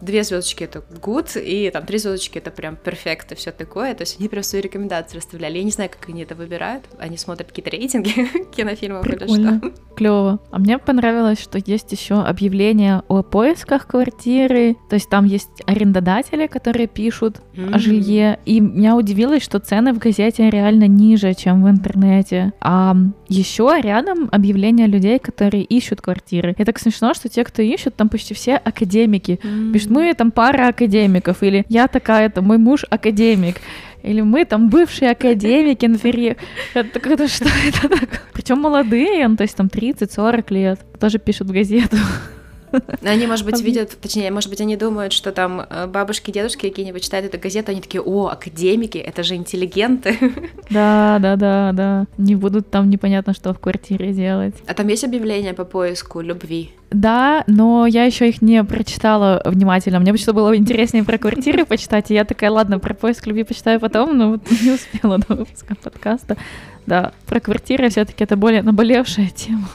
две 0.00 0.24
звездочки 0.24 0.64
это 0.64 0.82
good, 1.02 1.40
и 1.40 1.70
там 1.70 1.86
три 1.86 1.98
звездочки 1.98 2.38
это 2.38 2.50
прям 2.50 2.76
перфект 2.76 3.32
и 3.32 3.34
все 3.34 3.52
такое, 3.52 3.85
такое. 3.86 3.94
То 3.94 4.02
есть 4.02 4.18
они 4.18 4.28
прям 4.28 4.42
свои 4.42 4.60
рекомендации 4.60 5.16
расставляли. 5.16 5.58
Я 5.58 5.64
не 5.64 5.70
знаю, 5.70 5.90
как 5.90 6.08
они 6.08 6.22
это 6.22 6.34
выбирают. 6.34 6.84
Они 6.98 7.16
смотрят 7.16 7.48
какие-то 7.48 7.70
рейтинги 7.70 8.28
кинофильмов 8.56 9.02
Прикольно. 9.02 9.60
или 9.62 9.70
что. 9.70 9.72
Клево. 9.96 10.40
А 10.50 10.58
мне 10.58 10.78
понравилось, 10.78 11.40
что 11.40 11.58
есть 11.64 11.92
еще 11.92 12.14
объявление 12.14 13.02
о 13.08 13.22
поисках 13.22 13.86
квартиры. 13.86 14.76
То 14.90 14.94
есть 14.94 15.08
там 15.08 15.24
есть 15.24 15.62
арендодатели, 15.66 16.46
которые 16.46 16.86
пишут 16.86 17.40
о 17.72 17.78
жилье. 17.78 18.38
И 18.44 18.60
меня 18.60 18.96
удивило, 18.96 19.40
что 19.40 19.58
цены 19.58 19.92
в 19.92 19.98
газете 19.98 20.50
реально 20.50 20.86
ниже, 20.86 21.34
чем 21.34 21.64
в 21.64 21.70
интернете. 21.70 22.52
А 22.60 22.94
еще 23.28 23.74
рядом 23.80 24.28
объявление 24.32 24.86
людей, 24.86 25.18
которые 25.18 25.64
ищут 25.64 26.00
квартиры. 26.00 26.54
И 26.58 26.64
так 26.64 26.78
смешно, 26.78 27.14
что 27.14 27.28
те, 27.28 27.44
кто 27.44 27.62
ищут, 27.62 27.96
там 27.96 28.08
почти 28.08 28.34
все 28.34 28.56
академики. 28.56 29.40
Пишут, 29.72 29.90
мы 29.90 30.12
там 30.14 30.30
пара 30.30 30.68
академиков, 30.68 31.42
или 31.42 31.64
я 31.68 31.88
такая-то, 31.88 32.42
мой 32.42 32.58
муж 32.58 32.84
академик. 32.90 33.56
Или 34.02 34.20
мы 34.20 34.44
там 34.44 34.68
бывшие 34.70 35.10
академики, 35.10 35.86
например. 35.86 36.36
Это 36.74 37.00
как-то 37.00 37.28
что 37.28 37.48
это 37.66 37.88
такое? 37.88 38.20
Причем 38.32 38.58
молодые, 38.58 39.26
ну, 39.28 39.36
то 39.36 39.42
есть 39.42 39.56
там 39.56 39.66
30-40 39.66 40.44
лет. 40.50 40.80
Тоже 41.00 41.18
пишут 41.18 41.48
в 41.48 41.52
газету. 41.52 41.96
Они, 43.02 43.26
может 43.26 43.44
быть, 43.44 43.60
видят, 43.60 43.96
точнее, 44.00 44.30
может 44.30 44.50
быть, 44.50 44.60
они 44.60 44.76
думают, 44.76 45.12
что 45.12 45.32
там 45.32 45.60
э, 45.68 45.86
бабушки, 45.86 46.30
дедушки 46.30 46.68
какие-нибудь 46.68 47.02
читают 47.02 47.26
эту 47.26 47.38
газету, 47.40 47.72
они 47.72 47.80
такие, 47.80 48.02
о, 48.02 48.28
академики, 48.28 48.98
это 48.98 49.22
же 49.22 49.34
интеллигенты. 49.34 50.18
Да, 50.68 51.18
да, 51.20 51.36
да, 51.36 51.70
да. 51.72 52.06
Не 52.18 52.34
будут 52.34 52.70
там 52.70 52.90
непонятно 52.90 53.32
что 53.34 53.54
в 53.54 53.58
квартире 53.60 54.12
делать. 54.12 54.54
А 54.66 54.74
там 54.74 54.88
есть 54.88 55.04
объявления 55.04 55.54
по 55.54 55.64
поиску 55.64 56.20
любви? 56.20 56.72
Да, 56.90 57.42
но 57.46 57.86
я 57.86 58.04
еще 58.04 58.28
их 58.28 58.42
не 58.42 58.62
прочитала 58.62 59.42
внимательно. 59.44 59.98
Мне 59.98 60.12
почему-то 60.12 60.34
было 60.34 60.56
интереснее 60.56 61.04
про 61.04 61.18
квартиры 61.18 61.64
почитать, 61.64 62.10
и 62.10 62.14
я 62.14 62.24
такая, 62.24 62.50
ладно, 62.50 62.78
про 62.78 62.94
поиск 62.94 63.26
любви 63.26 63.44
почитаю 63.44 63.80
потом, 63.80 64.16
но 64.16 64.30
вот 64.30 64.42
не 64.62 64.70
успела 64.72 65.18
до 65.18 65.34
выпуска 65.34 65.74
подкаста. 65.74 66.36
Да, 66.86 67.12
про 67.26 67.40
квартиры 67.40 67.88
все-таки 67.88 68.22
это 68.22 68.36
более 68.36 68.62
наболевшая 68.62 69.28
тема. 69.28 69.68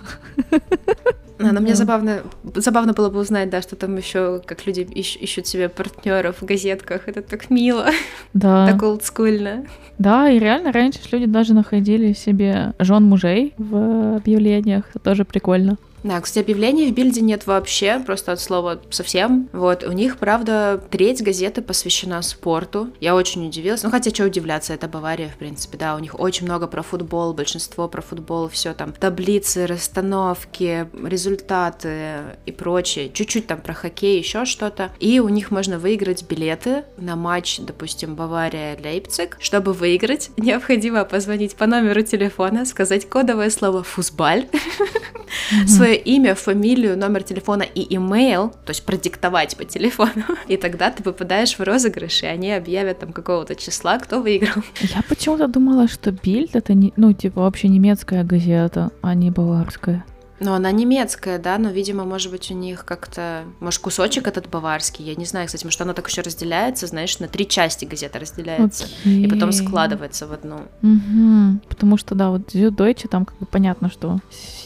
А, 1.44 1.52
но 1.52 1.60
мне 1.60 1.76
забавно, 1.76 2.22
забавно 2.56 2.94
было 2.94 3.10
бы 3.10 3.20
узнать, 3.20 3.50
да, 3.50 3.62
что 3.62 3.76
там 3.76 3.98
еще, 3.98 4.42
как 4.46 4.66
люди 4.66 4.82
ищ, 4.82 5.18
ищут 5.18 5.48
себе 5.48 5.70
партнеров 5.70 6.38
в 6.40 6.46
газетках. 6.46 7.08
Это 7.08 7.22
так 7.22 7.50
мило. 7.50 7.88
Да. 8.34 8.68
Так 8.68 8.82
олдскульно. 8.84 9.66
Да, 9.98 10.30
и 10.30 10.40
реально 10.40 10.72
раньше 10.72 11.00
люди 11.12 11.26
даже 11.26 11.54
находили 11.54 12.14
себе 12.14 12.74
жен 12.80 13.04
мужей 13.04 13.54
в 13.58 14.18
объявлениях. 14.18 14.86
Это 14.90 15.00
тоже 15.00 15.26
прикольно. 15.26 15.78
Да, 16.04 16.20
кстати, 16.20 16.44
объявлений 16.44 16.92
в 16.92 16.94
Бильде 16.94 17.22
нет 17.22 17.46
вообще, 17.46 18.02
просто 18.06 18.32
от 18.32 18.40
слова 18.40 18.82
совсем. 18.90 19.50
Вот, 19.54 19.84
у 19.84 19.92
них, 19.92 20.18
правда, 20.18 20.82
треть 20.90 21.22
газеты 21.22 21.62
посвящена 21.62 22.22
спорту. 22.22 22.90
Я 23.00 23.16
очень 23.16 23.48
удивилась. 23.48 23.84
Ну, 23.84 23.92
хотя, 23.92 24.10
что 24.10 24.26
удивляться, 24.26 24.74
это 24.74 24.88
Бавария, 24.88 25.30
в 25.30 25.38
принципе, 25.38 25.78
да, 25.78 25.96
у 25.96 26.00
них 26.00 26.20
очень 26.20 26.46
много 26.46 26.68
про 26.68 26.82
футбол, 26.82 27.34
большинство 27.34 27.88
про 27.88 28.02
футбол, 28.02 28.50
все 28.50 28.74
там, 28.74 28.94
таблицы, 28.94 29.68
расстановки, 29.68 30.88
результаты 31.04 32.38
и 32.46 32.52
прочее. 32.52 33.12
Чуть-чуть 33.14 33.48
там 33.48 33.62
про 33.62 33.74
хоккей, 33.74 34.18
еще 34.18 34.46
что-то. 34.46 34.92
И 35.00 35.20
у 35.20 35.30
них 35.30 35.52
можно 35.52 35.78
выиграть 35.78 36.24
билеты 36.28 36.84
на 36.98 37.16
матч, 37.16 37.60
допустим, 37.60 38.16
Бавария-Лейпциг. 38.16 39.38
Чтобы 39.40 39.74
выиграть, 39.74 40.32
необходимо 40.38 41.06
позвонить 41.06 41.56
по 41.56 41.68
номеру 41.68 42.02
телефона, 42.02 42.66
сказать 42.66 43.08
кодовое 43.08 43.50
слово 43.50 43.84
«фузбаль», 43.84 44.48
свое 45.92 46.04
имя, 46.04 46.36
фамилию, 46.36 46.98
номер 46.98 47.24
телефона 47.24 47.64
и 47.64 47.96
имейл, 47.96 48.50
то 48.50 48.70
есть 48.70 48.86
продиктовать 48.86 49.58
по 49.58 49.66
телефону, 49.66 50.24
и 50.48 50.58
тогда 50.58 50.90
ты 50.90 51.04
попадаешь 51.04 51.60
в 51.60 51.64
розыгрыш, 51.64 52.24
и 52.24 52.28
они 52.28 52.54
объявят 52.54 53.00
там 53.00 53.12
какого-то 53.12 53.56
числа, 53.56 53.98
кто 54.00 54.22
выиграл. 54.22 54.64
Я 54.80 55.02
почему-то 55.10 55.48
думала, 55.48 55.88
что 55.88 56.12
Бильд 56.12 56.56
это 56.56 56.74
не, 56.74 56.94
ну, 56.96 57.14
типа, 57.14 57.42
вообще 57.42 57.68
немецкая 57.68 58.24
газета, 58.24 58.92
а 59.02 59.14
не 59.16 59.32
баварская. 59.32 60.06
Ну, 60.44 60.54
она 60.54 60.72
немецкая, 60.72 61.38
да, 61.38 61.60
но, 61.60 61.70
видимо, 61.70 62.04
может 62.04 62.32
быть, 62.32 62.50
у 62.50 62.56
них 62.56 62.84
как-то... 62.84 63.44
Может, 63.60 63.80
кусочек 63.80 64.28
этот 64.28 64.50
баварский, 64.50 65.06
я 65.06 65.14
не 65.14 65.26
знаю, 65.26 65.46
кстати, 65.46 65.64
может, 65.64 65.80
оно 65.82 65.94
так 65.94 66.10
еще 66.10 66.22
разделяется, 66.22 66.88
знаешь, 66.88 67.20
на 67.20 67.28
три 67.28 67.48
части 67.48 67.86
газета 67.86 68.18
разделяется, 68.18 68.86
Окей. 69.02 69.24
и 69.26 69.30
потом 69.30 69.52
складывается 69.52 70.26
в 70.26 70.34
одну. 70.34 70.62
Угу. 70.82 71.60
Потому 71.70 71.96
что, 71.98 72.16
да, 72.16 72.32
вот 72.32 72.56
Süddeutsche, 72.56 73.08
там 73.08 73.26
как 73.26 73.38
бы 73.38 73.46
понятно, 73.46 73.92
что 73.92 74.18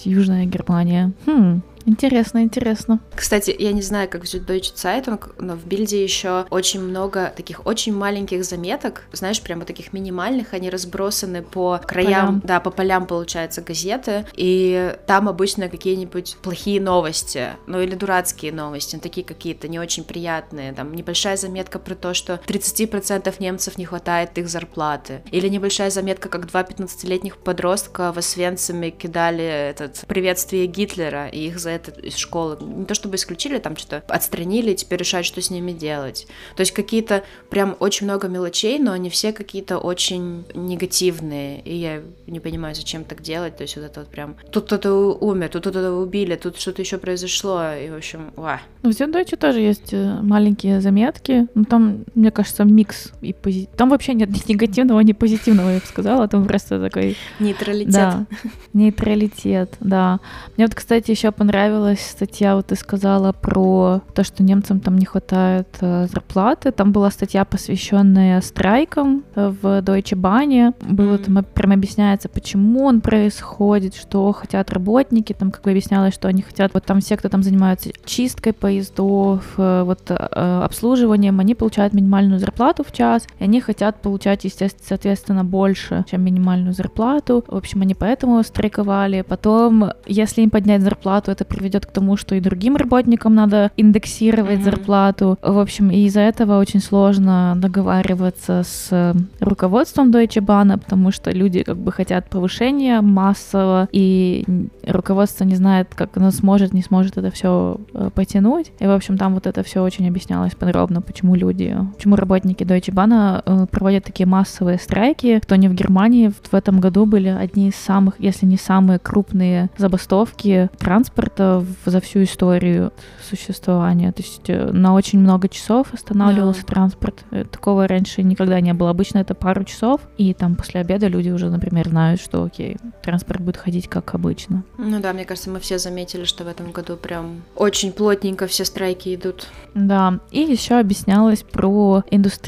Южная 0.05 0.45
Германия. 0.45 1.11
Хм, 1.25 1.61
интересно, 1.86 2.43
интересно. 2.43 3.00
Кстати, 3.15 3.56
я 3.58 3.71
не 3.71 3.82
знаю, 3.82 4.10
как 4.10 4.24
в 4.24 4.26
Süddeutsche 4.26 4.74
Zeitung, 4.76 5.34
но 5.39 5.56
в 5.56 5.65
Бильде 5.65 6.04
еще 6.04 6.45
очень 6.50 6.82
много 6.82 7.34
таких 7.36 7.65
очень 7.65 7.95
маленьких 7.95 8.43
заметок, 8.43 9.04
знаешь, 9.12 9.41
прямо 9.41 9.65
таких 9.65 9.93
минимальных, 9.93 10.54
они 10.54 10.69
разбросаны 10.69 11.41
по 11.41 11.80
краям, 11.86 12.06
Полям. 12.06 12.41
да, 12.43 12.60
по 12.60 12.71
полям, 12.71 13.06
получается, 13.06 13.62
газеты, 13.62 14.26
и 14.34 14.95
там 15.08 15.30
обычно 15.30 15.69
какие-нибудь 15.69 16.38
плохие 16.41 16.82
новости, 16.82 17.50
ну 17.67 17.80
или 17.80 17.95
дурацкие 17.95 18.52
новости, 18.52 18.95
ну, 18.95 19.02
такие 19.02 19.26
какие-то 19.26 19.67
не 19.67 19.80
очень 19.80 20.04
приятные, 20.04 20.74
там 20.74 20.93
небольшая 20.93 21.38
заметка 21.38 21.80
про 21.80 21.95
то, 21.95 22.13
что 22.13 22.39
30% 22.48 23.34
немцев 23.39 23.78
не 23.78 23.86
хватает 23.86 24.38
их 24.38 24.50
зарплаты, 24.50 25.21
или 25.32 25.48
небольшая 25.48 25.89
заметка, 25.89 26.30
как 26.30 26.48
два 26.48 26.63
15-летних 26.63 27.38
подростка 27.38 28.12
в 28.12 28.17
Освенциме 28.17 28.91
кидали 28.91 29.43
этот 29.43 30.06
приветствие 30.08 30.65
Гитлера, 30.67 31.28
и 31.28 31.48
их 31.48 31.60
за 31.60 31.74
это 31.75 31.91
из 32.01 32.15
школы 32.15 32.57
не 32.61 32.85
то 32.85 32.93
чтобы 32.93 33.15
исключили, 33.15 33.59
там 33.59 33.77
что-то 33.77 34.03
отстранили, 34.07 34.71
и 34.71 34.75
теперь 34.75 34.99
решают, 34.99 35.25
что 35.25 35.41
с 35.41 35.49
ними 35.49 35.71
делать. 35.71 36.27
То 36.55 36.61
есть 36.61 36.71
какие-то 36.71 37.23
прям 37.49 37.75
очень 37.79 38.05
много 38.05 38.27
мелочей, 38.27 38.79
но 38.79 38.91
они 38.91 39.09
все 39.09 39.33
какие-то 39.33 39.77
очень 39.77 40.45
негативные, 40.53 41.61
и 41.61 41.75
я 41.75 42.01
не 42.27 42.39
понимаю, 42.39 42.75
зачем 42.75 43.03
так 43.03 43.21
делать, 43.21 43.57
то 43.57 43.63
есть 43.63 43.75
вот 43.75 43.85
это 43.85 44.01
вот 44.01 44.09
прям 44.09 44.35
тут 44.51 44.65
кто-то 44.65 44.93
умер, 44.93 45.49
тут 45.49 45.61
кто-то 45.61 45.91
убили, 45.93 46.35
тут 46.35 46.59
что-то 46.59 46.81
еще 46.81 46.97
произошло, 46.97 47.71
и 47.73 47.89
в 47.89 47.95
общем, 47.95 48.31
ва. 48.35 48.61
В 48.83 48.89
Süddeutsche 48.89 49.38
тоже 49.38 49.61
есть 49.61 49.93
э, 49.93 50.19
маленькие 50.21 50.81
заметки, 50.81 51.47
но 51.55 51.63
там, 51.63 52.05
мне 52.13 52.31
кажется, 52.31 52.63
микс 52.63 53.11
и 53.21 53.33
пози... 53.33 53.67
Там 53.75 53.89
вообще 53.89 54.13
нет 54.13 54.29
ни 54.29 54.53
негативного, 54.53 54.99
ни 54.99 55.13
позитивного, 55.13 55.69
я 55.69 55.79
бы 55.79 55.85
сказала, 55.85 56.27
там 56.27 56.45
просто 56.45 56.79
такой 56.79 57.17
Нейтралитет. 57.39 57.93
Да, 57.93 58.25
нейтралитет, 58.73 59.73
да. 59.79 60.19
Мне 60.55 60.65
вот, 60.65 60.75
кстати, 60.75 61.11
еще 61.11 61.29
понравилась 61.65 62.01
статья, 62.01 62.56
вот 62.56 62.67
ты 62.67 62.75
сказала 62.75 63.32
про 63.32 64.01
то, 64.13 64.23
что 64.23 64.43
немцам 64.43 64.80
там 64.80 64.97
не 64.99 65.06
хватает 65.06 65.67
э, 65.82 66.06
зарплаты. 66.12 66.71
Там 66.71 66.91
была 66.91 67.10
статья, 67.10 67.43
посвященная 67.43 68.39
страйкам 68.41 69.23
э, 69.36 69.51
в 69.62 69.82
Deutsche 69.82 70.15
Bahn. 70.15 70.75
Было 70.88 71.17
там 71.17 71.43
прям 71.43 71.71
объясняется, 71.71 72.30
почему 72.30 72.86
он 72.86 73.01
происходит, 73.01 73.95
что 73.95 74.32
хотят 74.32 74.71
работники, 74.71 75.34
там 75.34 75.49
как 75.49 75.63
бы 75.63 75.71
объяснялось, 75.71 76.13
что 76.13 76.28
они 76.28 76.43
хотят, 76.43 76.71
вот 76.75 76.86
там 76.86 76.99
все, 76.99 77.17
кто 77.17 77.30
там 77.30 77.41
занимается 77.41 77.89
чисткой 78.06 78.54
поездов, 78.54 79.43
э, 79.58 79.84
вот 79.84 80.01
э, 80.10 80.13
обслуживанием, 80.13 81.39
они 81.39 81.56
получают 81.56 81.93
минимальную 81.93 82.39
зарплату 82.39 82.84
в 82.84 82.91
час, 82.91 83.28
и 83.39 83.43
они 83.43 83.60
хотят 83.60 84.01
получать, 84.01 84.43
естественно, 84.43 84.86
соответственно, 84.88 85.43
больше, 85.43 86.06
чем 86.10 86.21
минимальную 86.21 86.73
зарплату. 86.73 87.43
В 87.47 87.56
общем, 87.56 87.82
они 87.82 87.95
поэтому 87.95 88.43
страйковали. 88.43 89.23
Потом, 89.28 89.86
если 90.06 90.43
им 90.43 90.51
поднять 90.51 90.84
зарплату, 90.84 91.32
это 91.32 91.43
приведет 91.56 91.86
к 91.86 91.91
тому, 91.91 92.18
что 92.18 92.36
и 92.36 92.39
другим 92.39 92.76
работникам 92.76 93.34
надо 93.36 93.72
индексировать 93.78 94.56
Мгм. 94.58 94.63
зарплату. 94.63 95.38
В 95.41 95.58
общем, 95.60 95.89
и 95.89 96.06
из-за 96.06 96.22
этого 96.22 96.60
очень 96.60 96.82
сложно 96.82 97.54
договариваться 97.58 98.63
с 98.65 98.88
э, 98.91 99.13
руководством 99.39 100.12
Deutsche 100.12 100.41
Bahn, 100.41 100.78
потому 100.78 101.12
что 101.12 101.32
люди 101.32 101.63
как 101.63 101.78
бы 101.78 101.91
хотят 101.91 102.30
повышения 102.30 103.02
массово, 103.02 103.88
и 103.91 104.44
руководство 104.86 105.44
не 105.46 105.56
знает, 105.56 105.94
как 105.96 106.18
оно 106.18 106.32
сможет, 106.32 106.74
не 106.74 106.82
сможет 106.82 107.18
это 107.18 107.32
все 107.32 107.78
потянуть. 108.13 108.72
И, 108.80 108.86
в 108.88 108.91
общем, 108.91 109.18
там 109.18 109.34
вот 109.34 109.48
это 109.48 109.63
все 109.63 109.82
очень 109.84 110.08
объяснялось 110.08 110.56
подробно, 110.56 111.02
почему 111.02 111.36
люди, 111.36 111.76
почему 111.96 112.15
работники 112.15 112.63
Deutsche 112.63 112.94
Bahn 112.94 113.41
э, 113.46 113.65
проводят 113.72 114.04
такие 114.04 114.26
массовые 114.28 114.78
страйки. 114.78 115.39
Кто 115.39 115.56
не 115.56 115.68
в 115.70 115.74
Германии, 115.74 116.30
в 116.30 116.54
этом 116.54 116.80
году 116.80 117.06
были 117.06 117.30
одни 117.30 117.70
из 117.70 117.76
самых, 117.76 118.15
если 118.20 118.46
не 118.46 118.58
самые 118.58 119.00
крупные 119.00 119.70
забастовки 119.78 120.70
транспорта 120.80 121.44
в- 121.86 121.89
за 121.89 121.99
всю 122.01 122.23
историю 122.23 122.91
существования. 123.29 124.12
То 124.12 124.21
есть 124.21 124.49
э, 124.49 124.71
на 124.71 124.93
очень 124.93 125.19
много 125.19 125.47
часов 125.49 125.93
останавливался 125.93 126.62
Да. 126.62 126.67
транспорт. 126.73 127.23
Э, 127.31 127.43
Такого 127.45 127.88
раньше 127.88 128.23
никогда 128.23 128.60
не 128.62 128.73
было. 128.73 128.89
Обычно 128.89 129.19
это 129.19 129.34
пару 129.36 129.63
часов, 129.63 130.01
и 130.17 130.34
там 130.34 130.55
после 130.55 130.81
обеда 130.81 131.08
люди 131.08 131.29
уже, 131.29 131.49
например, 131.49 131.89
знают, 131.89 132.21
что 132.21 132.43
окей, 132.43 132.77
транспорт 133.03 133.41
будет 133.41 133.58
ходить 133.58 133.88
как 133.88 134.13
обычно. 134.15 134.63
Ну 134.77 134.99
да, 134.99 135.13
мне 135.13 135.25
кажется, 135.25 135.49
мы 135.49 135.60
все 135.60 135.77
заметили, 135.79 136.23
что 136.25 136.43
в 136.43 136.47
этом 136.47 136.71
году 136.71 136.95
прям 136.97 137.41
очень 137.55 137.91
плотненько 137.91 138.47
все 138.47 138.65
страйки 138.65 139.13
идут. 139.15 139.47
Да, 139.73 140.19
и 140.31 140.39
еще 140.41 140.79
объяснялось 140.79 141.43
про 141.43 142.03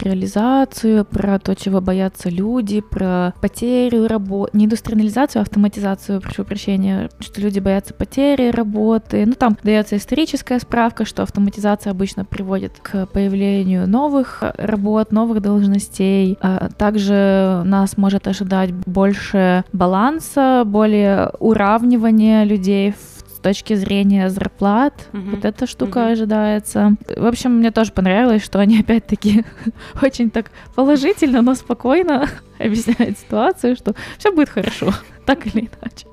индустриализацию, 0.08 1.06
про 1.06 1.40
то, 1.40 1.56
чего 1.56 1.82
боятся 1.82 2.30
люди, 2.30 2.82
про 2.82 3.34
потерю 3.42 4.08
работы, 4.08 4.58
не 4.58 4.66
индустриализацию, 4.66 5.42
а 5.42 5.44
автоматизацию, 5.44 6.22
прошу 6.22 6.44
прощения, 6.46 7.10
что 7.20 7.42
люди 7.42 7.60
боятся 7.60 7.94
потери 7.94 8.50
работы, 8.50 8.68
работы. 8.88 9.26
Ну, 9.26 9.34
там 9.34 9.58
дается 9.64 9.98
историческая 9.98 10.60
справка, 10.60 11.06
что 11.06 11.24
автоматизация 11.24 11.92
обычно 11.92 12.26
приводит 12.26 12.74
к 12.82 13.06
появлению 13.08 13.88
новых 13.88 14.44
работ, 14.58 15.12
новых 15.12 15.42
должностей. 15.42 16.38
А 16.42 16.70
также 16.70 17.62
нас 17.66 17.98
может 17.98 18.28
ожидать 18.28 18.72
больше 18.72 19.64
баланса, 19.74 20.64
более 20.66 21.32
уравнивания 21.40 22.44
людей 22.44 22.92
в 22.92 23.18
с 23.28 23.40
точки 23.40 23.76
зрения 23.76 24.32
зарплат, 24.32 25.10
угу. 25.14 25.36
вот 25.36 25.46
эта 25.46 25.68
штука 25.68 26.00
угу. 26.00 26.08
ожидается. 26.14 26.96
В 27.16 27.26
общем, 27.28 27.52
мне 27.52 27.70
тоже 27.70 27.92
понравилось, 27.92 28.44
что 28.44 28.60
они 28.60 28.80
опять-таки 28.84 29.46
очень 30.02 30.32
так 30.32 30.50
положительно, 30.74 31.44
но 31.44 31.54
спокойно 31.54 32.28
объясняют 32.60 33.20
ситуацию, 33.20 33.76
что 33.76 33.94
все 34.18 34.32
будет 34.32 34.50
хорошо, 34.50 34.92
так 35.28 35.46
или 35.46 35.70
иначе. 35.70 36.08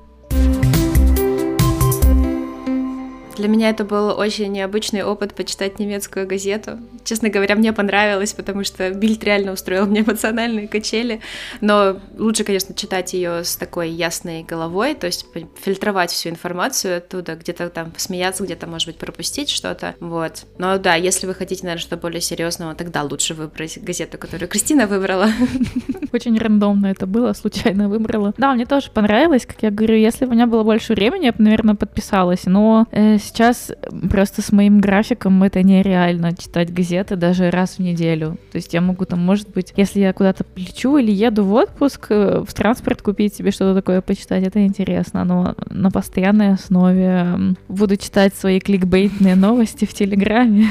Для 3.37 3.47
меня 3.49 3.69
это 3.69 3.83
был 3.83 4.17
очень 4.17 4.51
необычный 4.51 5.03
опыт 5.03 5.33
почитать 5.33 5.77
немецкую 5.79 6.25
газету. 6.27 6.79
Честно 7.03 7.29
говоря, 7.29 7.55
мне 7.55 7.73
понравилось, 7.73 8.33
потому 8.33 8.63
что 8.63 8.89
Бильд 8.91 9.23
реально 9.23 9.51
устроил 9.51 9.85
мне 9.85 10.01
эмоциональные 10.01 10.67
качели. 10.67 11.19
Но 11.59 11.99
лучше, 12.17 12.43
конечно, 12.43 12.73
читать 12.73 13.13
ее 13.13 13.43
с 13.43 13.57
такой 13.57 13.89
ясной 13.89 14.43
головой, 14.43 14.95
то 14.95 15.07
есть 15.07 15.25
фильтровать 15.61 16.11
всю 16.11 16.29
информацию 16.29 16.97
оттуда, 16.97 17.35
где-то 17.35 17.69
там 17.69 17.91
посмеяться, 17.91 18.43
где-то, 18.43 18.67
может 18.67 18.87
быть, 18.87 18.97
пропустить 18.97 19.49
что-то. 19.49 19.95
Вот. 19.99 20.45
Но 20.57 20.77
да, 20.77 20.95
если 20.95 21.27
вы 21.27 21.33
хотите, 21.33 21.63
наверное, 21.63 21.81
что 21.81 21.97
более 21.97 22.21
серьезного, 22.21 22.73
тогда 22.73 23.03
лучше 23.03 23.33
выбрать 23.33 23.77
газету, 23.83 24.17
которую 24.17 24.47
Кристина 24.47 24.87
выбрала. 24.87 25.27
Очень 26.13 26.37
рандомно 26.37 26.87
это 26.87 27.05
было, 27.05 27.33
случайно 27.33 27.89
выбрала. 27.89 28.33
Да, 28.37 28.53
мне 28.53 28.65
тоже 28.65 28.89
понравилось, 28.91 29.45
как 29.45 29.57
я 29.61 29.71
говорю, 29.71 29.95
если 29.95 30.25
бы 30.25 30.31
у 30.31 30.33
меня 30.33 30.47
было 30.47 30.63
больше 30.63 30.93
времени, 30.93 31.25
я 31.25 31.33
бы, 31.33 31.43
наверное, 31.43 31.75
подписалась. 31.75 32.45
Но 32.45 32.87
э, 32.91 33.17
сейчас 33.25 33.71
просто 34.09 34.41
с 34.41 34.51
моим 34.51 34.79
графиком 34.79 35.43
это 35.43 35.63
нереально 35.63 36.35
читать 36.35 36.73
газеты 36.73 37.15
даже 37.15 37.49
раз 37.49 37.77
в 37.77 37.79
неделю. 37.79 38.37
То 38.51 38.57
есть 38.57 38.73
я 38.73 38.81
могу 38.81 39.05
там, 39.05 39.19
может 39.19 39.49
быть, 39.49 39.73
если 39.75 39.99
я 39.99 40.13
куда-то 40.13 40.45
лечу 40.55 40.97
или 40.97 41.11
еду 41.11 41.43
в 41.43 41.53
отпуск, 41.53 42.07
э, 42.09 42.43
в 42.47 42.53
транспорт 42.53 43.01
купить 43.01 43.35
себе 43.35 43.51
что-то 43.51 43.75
такое 43.75 44.01
почитать, 44.01 44.43
это 44.43 44.65
интересно. 44.65 45.23
Но 45.25 45.55
на 45.69 45.91
постоянной 45.91 46.53
основе 46.53 47.55
буду 47.67 47.97
читать 47.97 48.33
свои 48.35 48.59
кликбейтные 48.59 49.35
новости 49.35 49.85
в 49.85 49.93
Телеграме. 49.93 50.69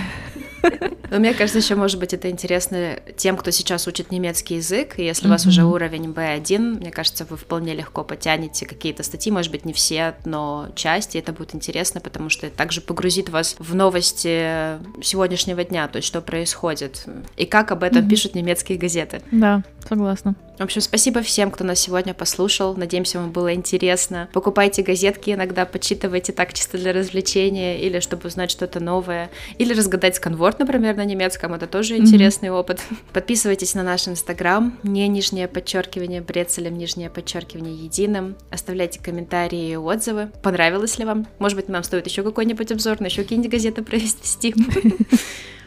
Но 1.11 1.19
мне 1.19 1.35
кажется, 1.35 1.59
еще, 1.59 1.75
может 1.75 1.99
быть, 1.99 2.15
это 2.15 2.31
интересно 2.31 2.99
тем, 3.17 3.37
кто 3.37 3.51
сейчас 3.51 3.87
учит 3.87 4.11
немецкий 4.11 4.57
язык, 4.57 4.99
и 4.99 5.05
если 5.05 5.27
у 5.27 5.31
вас 5.31 5.47
уже 5.47 5.65
уровень 5.65 6.11
B1, 6.11 6.81
мне 6.81 6.91
кажется, 6.91 7.27
вы 7.29 7.37
вполне 7.37 7.75
легко 7.75 8.05
потянете 8.05 8.67
какие-то 8.67 9.03
статьи, 9.03 9.31
может 9.31 9.53
быть, 9.53 9.65
не 9.65 9.73
все, 9.73 10.15
но 10.25 10.69
части, 10.75 11.19
это 11.19 11.33
будет 11.33 11.55
интересно, 11.55 12.01
потому 12.01 12.31
что 12.31 12.47
это 12.47 12.57
также 12.57 12.81
погрузит 12.81 13.29
вас 13.29 13.57
в 13.59 13.75
новости 13.75 14.79
сегодняшнего 15.03 15.63
дня, 15.65 15.89
то 15.89 15.97
есть 15.97 16.09
что 16.09 16.21
происходит, 16.21 17.05
и 17.37 17.45
как 17.45 17.71
об 17.71 17.83
этом 17.83 18.09
пишут 18.09 18.35
немецкие 18.35 18.79
газеты. 18.79 19.23
Да, 19.31 19.63
согласна. 19.89 20.35
В 20.59 20.63
общем, 20.63 20.81
спасибо 20.81 21.21
всем, 21.21 21.51
кто 21.51 21.65
нас 21.65 21.81
сегодня 21.81 22.15
послушал. 22.15 22.77
Надеемся, 22.77 23.19
вам 23.19 23.33
было 23.33 23.55
интересно. 23.55 24.29
Покупайте 24.33 24.83
газетки 24.83 25.31
иногда, 25.31 25.67
почитывайте 25.67 26.33
так 26.33 26.53
чисто 26.53 26.79
для 26.79 26.93
развлечения 26.93 27.81
или 27.81 27.99
чтобы 27.99 28.29
узнать 28.29 28.53
что-то 28.53 28.79
новое. 28.79 29.31
Или 29.59 29.75
разгадать 29.75 30.15
сканворд, 30.15 30.54
например, 30.59 30.97
на 30.97 31.05
немецком. 31.05 31.55
Это 31.55 31.67
тоже 31.67 31.97
интересный 31.97 32.49
mm-hmm. 32.49 32.61
опыт. 32.61 32.83
Подписывайтесь 33.13 33.75
на 33.75 33.83
наш 33.83 34.09
инстаграм. 34.09 34.79
Не 34.83 35.07
нижнее 35.09 35.49
подчеркивание 35.49 36.21
брецелем, 36.21 36.77
нижнее 36.77 37.11
подчеркивание 37.11 37.75
единым. 37.75 38.37
Оставляйте 38.51 39.01
комментарии 39.01 39.71
и 39.71 39.77
отзывы. 39.77 40.31
Понравилось 40.43 40.99
ли 40.99 41.05
вам? 41.05 41.27
Может 41.39 41.57
быть, 41.57 41.69
нам 41.69 41.83
стоит 41.83 42.07
еще 42.07 42.23
какой-нибудь 42.23 42.73
обзор 42.73 43.01
на 43.01 43.07
еще 43.07 43.23
какие-нибудь 43.23 43.53
газеты 43.53 43.83
провести. 43.83 44.55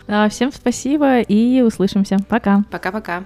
Всем 0.30 0.52
спасибо 0.52 1.20
и 1.20 1.62
услышимся. 1.62 2.18
Пока. 2.30 2.64
Пока-пока. 2.72 3.26